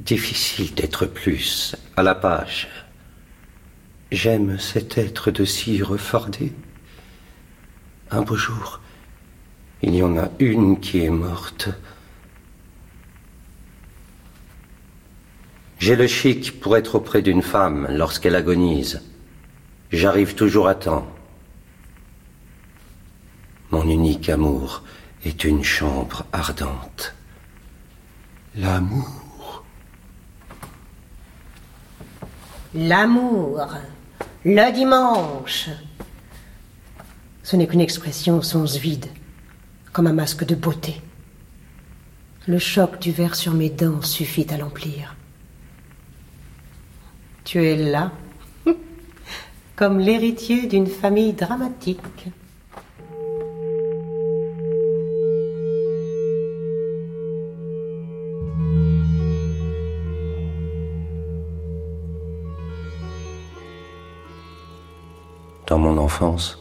[0.00, 2.66] Difficile d'être plus à la page.
[4.10, 6.52] J'aime cet être de cire fardé.
[8.10, 8.80] Un beau jour,
[9.82, 11.68] il y en a une qui est morte.
[15.84, 19.02] J'ai le chic pour être auprès d'une femme lorsqu'elle agonise.
[19.92, 21.06] J'arrive toujours à temps.
[23.70, 24.82] Mon unique amour
[25.26, 27.14] est une chambre ardente.
[28.56, 29.62] L'amour.
[32.74, 33.66] L'amour,
[34.46, 35.68] le dimanche.
[37.42, 39.08] Ce n'est qu'une expression au sens vide,
[39.92, 41.02] comme un masque de beauté.
[42.46, 45.13] Le choc du verre sur mes dents suffit à l'emplir.
[47.44, 48.10] Tu es là,
[49.76, 52.00] comme l'héritier d'une famille dramatique.
[65.66, 66.58] Dans mon enfance,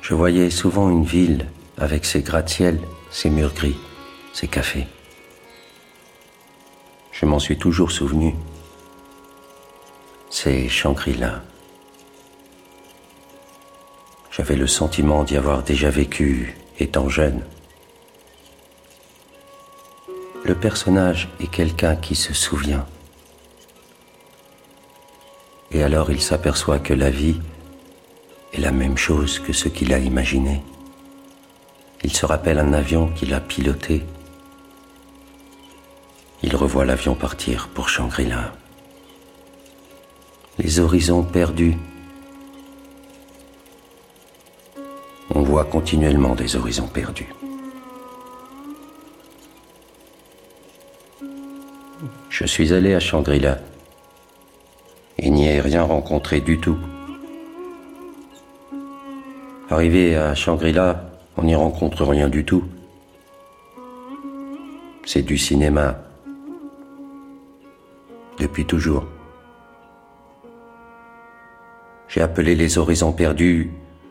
[0.00, 1.46] je voyais souvent une ville
[1.76, 2.80] avec ses gratte-ciels,
[3.10, 3.76] ses murs gris,
[4.32, 4.86] ses cafés.
[7.18, 8.34] Je m'en suis toujours souvenu.
[10.28, 11.42] C'est Shangri-La.
[14.30, 17.42] J'avais le sentiment d'y avoir déjà vécu étant jeune.
[20.44, 22.84] Le personnage est quelqu'un qui se souvient.
[25.72, 27.40] Et alors il s'aperçoit que la vie
[28.52, 30.62] est la même chose que ce qu'il a imaginé.
[32.04, 34.02] Il se rappelle un avion qu'il a piloté.
[36.42, 38.52] Il revoit l'avion partir pour Shangri-La.
[40.58, 41.76] Les horizons perdus.
[45.34, 47.32] On voit continuellement des horizons perdus.
[52.28, 53.58] Je suis allé à Shangri-La
[55.18, 56.78] et n'y ai rien rencontré du tout.
[59.70, 62.64] Arrivé à Shangri-La, on n'y rencontre rien du tout.
[65.04, 66.05] C'est du cinéma.
[68.38, 69.06] Depuis toujours.
[72.08, 73.70] J'ai appelé les horizons perdus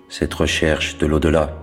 [0.09, 1.55] cette recherche de l'au-delà.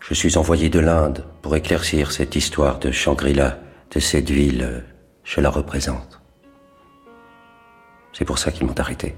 [0.00, 3.58] Je suis envoyé de l'Inde pour éclaircir cette histoire de Shangri-La,
[3.90, 4.84] de cette ville,
[5.24, 6.20] je la représente.
[8.12, 9.16] C'est pour ça qu'ils m'ont arrêté.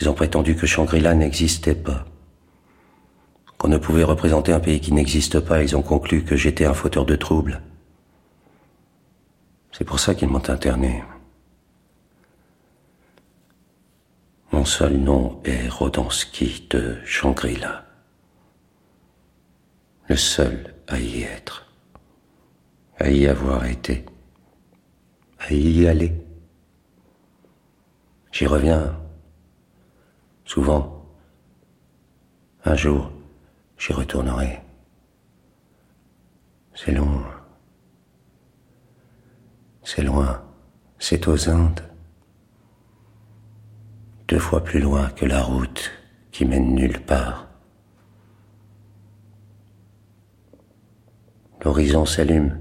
[0.00, 2.06] Ils ont prétendu que Shangri-La n'existait pas.
[3.58, 6.72] Qu'on ne pouvait représenter un pays qui n'existe pas, ils ont conclu que j'étais un
[6.72, 7.60] fauteur de troubles.
[9.72, 11.02] C'est pour ça qu'ils m'ont interné.
[14.52, 17.86] Mon seul nom est Rodonsky de Shangri-La.
[20.08, 21.66] Le seul à y être,
[22.98, 24.04] à y avoir été,
[25.38, 26.12] à y aller.
[28.32, 28.98] J'y reviens
[30.44, 31.06] souvent.
[32.64, 33.10] Un jour,
[33.78, 34.60] j'y retournerai.
[36.74, 37.22] C'est long.
[39.92, 40.40] C'est loin.
[41.00, 41.80] C'est aux Indes.
[44.28, 45.90] Deux fois plus loin que la route
[46.30, 47.48] qui mène nulle part.
[51.64, 52.60] L'horizon s'allume.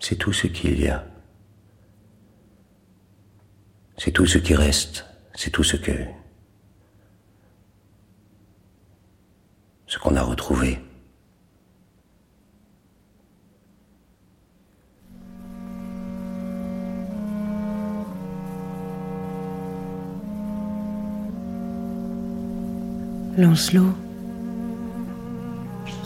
[0.00, 1.04] C'est tout ce qu'il y a.
[3.98, 5.04] C'est tout ce qui reste.
[5.34, 5.92] C'est tout ce que...
[9.86, 10.78] ce qu'on a retrouvé.
[23.38, 23.94] Lancelot,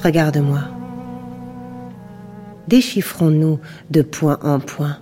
[0.04, 0.60] regarde-moi.
[2.68, 3.58] Déchiffrons-nous
[3.90, 4.98] de point en point.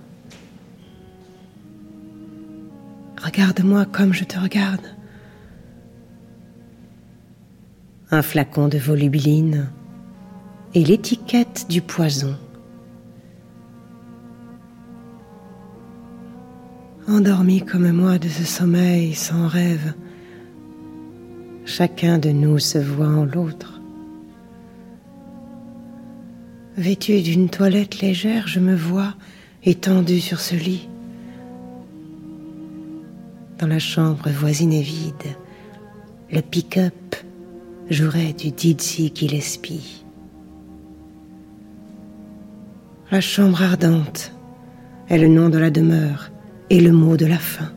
[3.21, 4.79] Regarde-moi comme je te regarde.
[8.11, 9.67] Un flacon de volubiline
[10.73, 12.37] et l'étiquette du poison.
[17.09, 19.93] Endormi comme moi de ce sommeil sans rêve,
[21.71, 23.79] chacun de nous se voit en l'autre.
[26.77, 29.15] Vêtu d'une toilette légère, je me vois
[29.63, 30.89] étendu sur ce lit
[33.61, 35.35] dans la chambre voisine et vide,
[36.31, 37.15] le pick-up
[37.91, 40.03] jouerait du Dizzy Gillespie.
[43.11, 44.33] La chambre ardente
[45.09, 46.31] est le nom de la demeure
[46.71, 47.71] et le mot de la fin.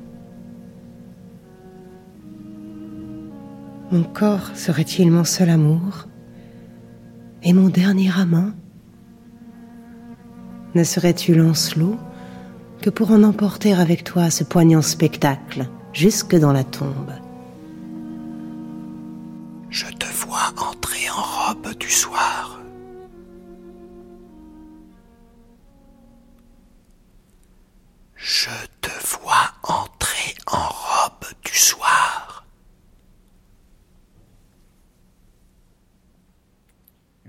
[3.93, 6.09] Mon corps serait-il mon seul amour?
[7.43, 8.51] Et mon dernier amant?
[10.75, 11.97] Ne serais-tu Lancelot
[12.81, 17.13] que pour en emporter avec toi ce poignant spectacle jusque dans la tombe?
[19.71, 22.24] Je te vois entrer en robe du soir.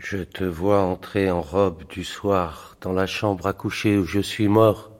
[0.07, 4.19] Je te vois entrer en robe du soir dans la chambre à coucher où je
[4.19, 4.91] suis mort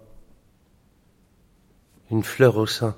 [2.10, 2.96] une fleur au sein.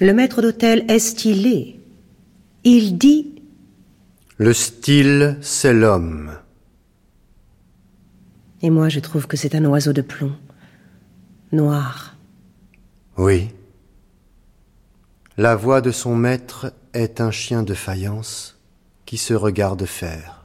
[0.00, 1.80] Le maître d'hôtel est stylé.
[2.62, 3.42] Il dit
[4.36, 6.38] Le style, c'est l'homme.
[8.62, 10.36] Et moi, je trouve que c'est un oiseau de plomb,
[11.50, 12.14] noir.
[13.16, 13.48] Oui.
[15.36, 18.53] La voix de son maître est un chien de faïence
[19.18, 20.44] se regarde faire.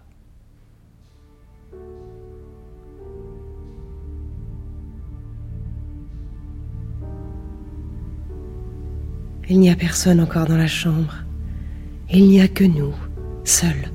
[9.50, 11.16] Il n'y a personne encore dans la chambre.
[12.12, 12.94] Il n'y a que nous,
[13.44, 13.92] seuls.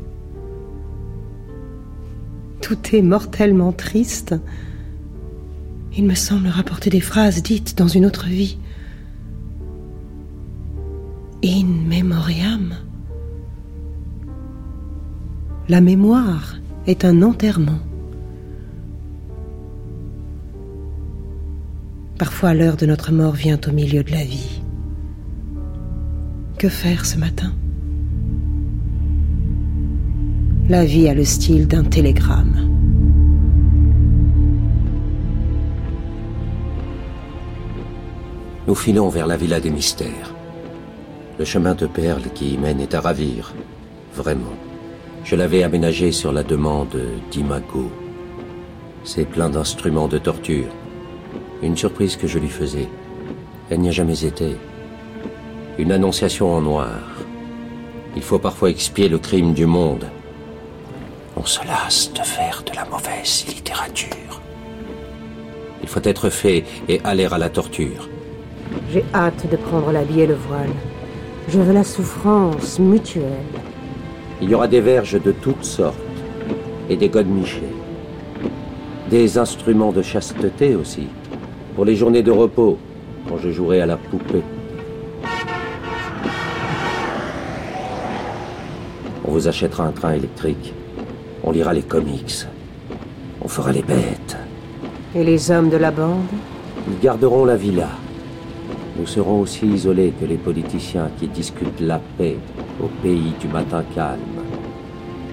[2.60, 4.34] Tout est mortellement triste.
[5.96, 8.58] Il me semble rapporter des phrases dites dans une autre vie.
[11.44, 12.74] In memoriam.
[15.66, 16.56] La mémoire
[16.86, 17.78] est un enterrement.
[22.18, 24.60] Parfois l'heure de notre mort vient au milieu de la vie.
[26.58, 27.54] Que faire ce matin?
[30.68, 32.68] La vie a le style d'un télégramme.
[38.68, 40.34] Nous filons vers la villa des mystères.
[41.38, 43.54] Le chemin de perles qui y mène est à ravir,
[44.14, 44.52] vraiment.
[45.24, 47.00] Je l'avais aménagé sur la demande
[47.30, 47.90] d'Imago.
[49.04, 50.68] C'est plein d'instruments de torture.
[51.62, 52.88] Une surprise que je lui faisais.
[53.70, 54.56] Elle n'y a jamais été
[55.78, 57.00] une annonciation en noir.
[58.14, 60.04] Il faut parfois expier le crime du monde.
[61.36, 64.42] On se lasse de faire de la mauvaise littérature.
[65.82, 68.08] Il faut être fait et aller à la torture.
[68.92, 70.70] J'ai hâte de prendre l'habit et le voile.
[71.48, 73.32] Je veux la souffrance mutuelle.
[74.44, 75.96] Il y aura des verges de toutes sortes
[76.90, 77.72] et des godemichés.
[79.08, 81.06] Des instruments de chasteté aussi,
[81.74, 82.76] pour les journées de repos,
[83.26, 84.42] quand je jouerai à la poupée.
[89.24, 90.74] On vous achètera un train électrique.
[91.42, 92.46] On lira les comics.
[93.40, 94.36] On fera les bêtes.
[95.14, 96.20] Et les hommes de la bande?
[96.86, 97.88] Ils garderont la villa.
[98.98, 102.36] Nous serons aussi isolés que les politiciens qui discutent la paix
[102.82, 104.33] au pays du matin calme.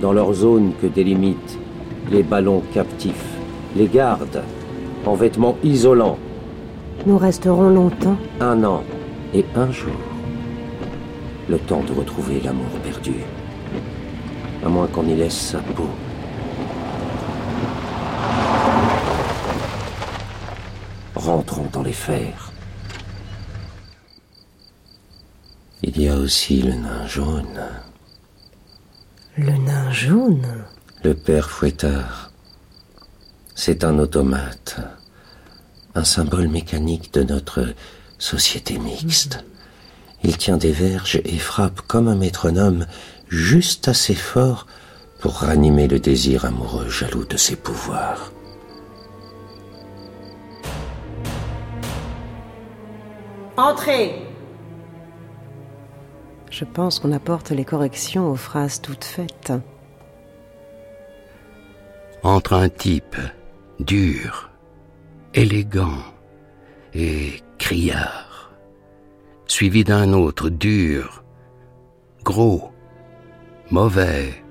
[0.02, 1.60] Dans leur zone que délimitent
[2.10, 3.38] les ballons captifs,
[3.76, 4.42] les gardes,
[5.06, 6.18] en vêtements isolants.
[7.06, 8.84] Nous resterons longtemps Un an
[9.36, 9.94] et un jour.
[11.48, 13.14] Le temps de retrouver l'amour perdu.
[14.66, 15.88] À moins qu'on y laisse sa peau.
[21.16, 22.52] Rentrons dans les fers.
[25.84, 27.60] Il y a aussi le nain jaune.
[29.38, 30.66] Le nain jaune
[31.04, 32.32] Le père fouettard.
[33.56, 34.76] C'est un automate.
[35.96, 37.74] Un symbole mécanique de notre
[38.18, 39.46] société mixte.
[40.26, 42.86] Il tient des verges et frappe comme un métronome
[43.30, 44.68] juste assez fort
[45.22, 48.34] pour ranimer le désir amoureux jaloux de ses pouvoirs.
[53.56, 54.31] Entrez
[56.52, 59.54] Je pense qu'on apporte les corrections aux phrases toutes faites.
[62.24, 63.16] Entre un type
[63.80, 64.52] dur,
[65.34, 66.04] élégant
[66.94, 68.52] et criard,
[69.48, 71.24] suivi d'un autre dur,
[72.24, 72.72] gros,
[73.72, 74.44] mauvais,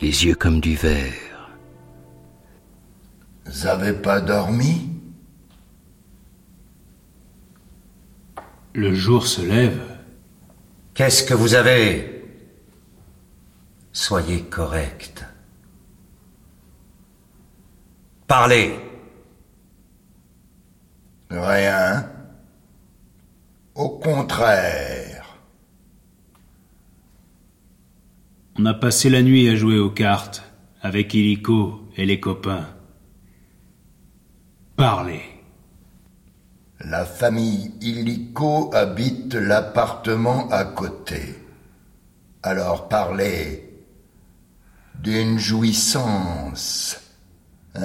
[0.00, 1.50] les yeux comme du verre.
[3.46, 4.90] Vous avez pas dormi?
[8.74, 9.95] Le jour se lève.
[10.96, 12.24] Qu'est-ce que vous avez?
[13.92, 15.26] Soyez correct.
[18.26, 18.74] Parlez.
[21.28, 22.10] Rien.
[23.74, 25.36] Au contraire.
[28.58, 32.74] On a passé la nuit à jouer aux cartes avec Illico et les copains.
[34.76, 35.35] Parlez.
[36.80, 41.42] La famille Illico habite l'appartement à côté.
[42.42, 43.62] Alors parlez
[45.00, 47.00] d'une jouissance.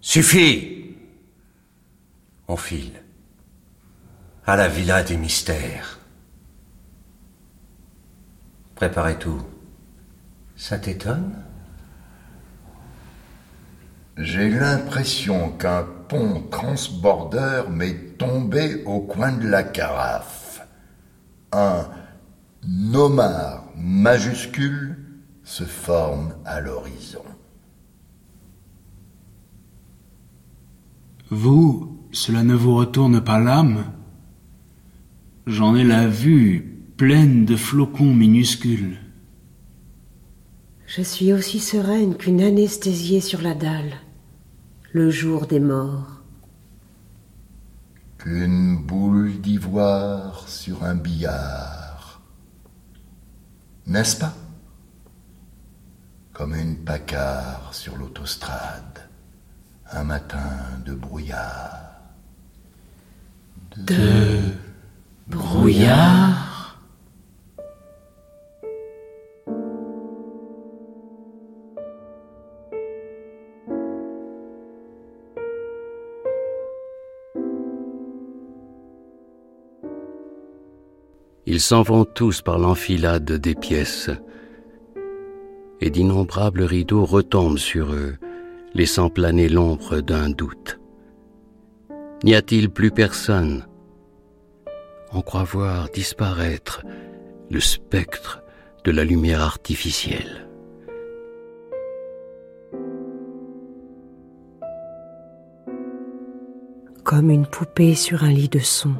[0.00, 0.96] Suffit
[2.48, 3.02] On file.
[4.46, 5.98] À la villa des mystères.
[8.74, 9.42] Préparez tout.
[10.56, 11.43] Ça t'étonne?
[14.16, 20.66] J'ai l'impression qu'un pont transbordeur m'est tombé au coin de la carafe.
[21.52, 21.88] Un
[22.66, 24.96] nomar majuscule
[25.42, 27.24] se forme à l'horizon.
[31.30, 33.84] Vous, cela ne vous retourne pas l'âme?
[35.46, 38.98] J'en ai la vue pleine de flocons minuscules.
[40.86, 43.94] Je suis aussi sereine qu'une anesthésiée sur la dalle,
[44.94, 46.22] le jour des morts.
[48.16, 52.20] Qu'une boule d'ivoire sur un billard.
[53.88, 54.34] N'est-ce pas?
[56.32, 59.10] Comme une pacarre sur l'autostrade,
[59.90, 62.00] un matin de brouillard.
[63.76, 64.42] De
[65.26, 66.53] brouillard?
[81.54, 84.10] Ils s'en vont tous par l'enfilade des pièces,
[85.80, 88.16] et d'innombrables rideaux retombent sur eux,
[88.74, 90.80] laissant planer l'ombre d'un doute.
[92.24, 93.68] N'y a-t-il plus personne?
[95.12, 96.82] On croit voir disparaître
[97.52, 98.42] le spectre
[98.82, 100.48] de la lumière artificielle.
[107.04, 108.96] Comme une poupée sur un lit de son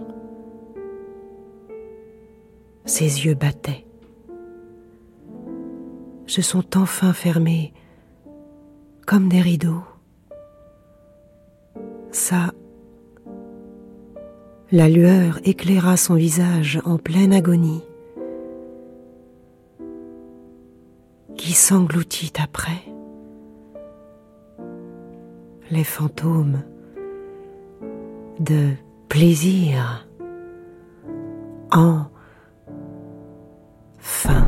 [2.85, 3.87] ses yeux battaient.
[6.27, 7.73] Se sont enfin fermés
[9.07, 9.85] comme des rideaux.
[12.11, 12.53] Ça,
[14.73, 17.83] la lueur éclaira son visage en pleine agonie,
[21.37, 22.83] qui s'engloutit après.
[25.71, 26.63] Les fantômes
[28.39, 28.73] de
[29.09, 30.07] plaisir
[31.73, 32.07] en
[34.05, 34.47] fin.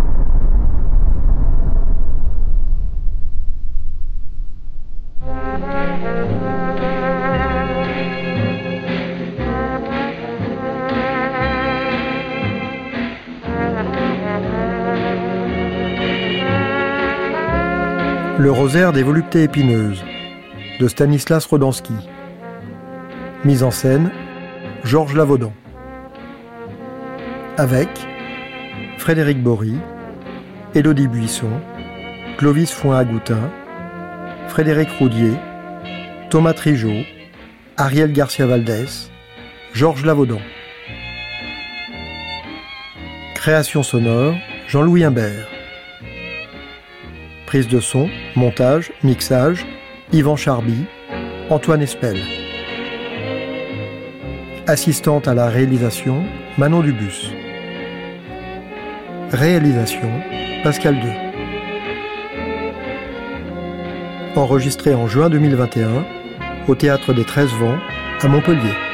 [18.38, 20.04] Le rosaire des voluptés épineuses
[20.78, 21.94] de Stanislas Rodansky.
[23.46, 24.10] Mise en scène
[24.84, 25.52] Georges Lavaudan.
[27.56, 27.88] Avec
[29.06, 29.76] Frédéric Bory,
[30.74, 31.60] Élodie Buisson,
[32.38, 33.52] Clovis Foin-Agoutin,
[34.48, 35.34] Frédéric Roudier,
[36.28, 37.04] Thomas Trigeau,
[37.76, 39.08] Ariel Garcia Valdès,
[39.72, 40.40] Georges Lavaudan.
[43.36, 44.34] Création sonore
[44.66, 45.46] Jean-Louis Imbert.
[47.46, 49.64] Prise de son, montage, mixage,
[50.12, 50.84] Yvan Charby,
[51.48, 52.18] Antoine Espel.
[54.66, 56.24] Assistante à la réalisation,
[56.58, 57.45] Manon Dubus.
[59.32, 60.08] Réalisation,
[60.62, 61.10] Pascal II.
[64.36, 66.04] Enregistré en juin 2021
[66.68, 67.78] au Théâtre des 13 Vents
[68.22, 68.85] à Montpellier.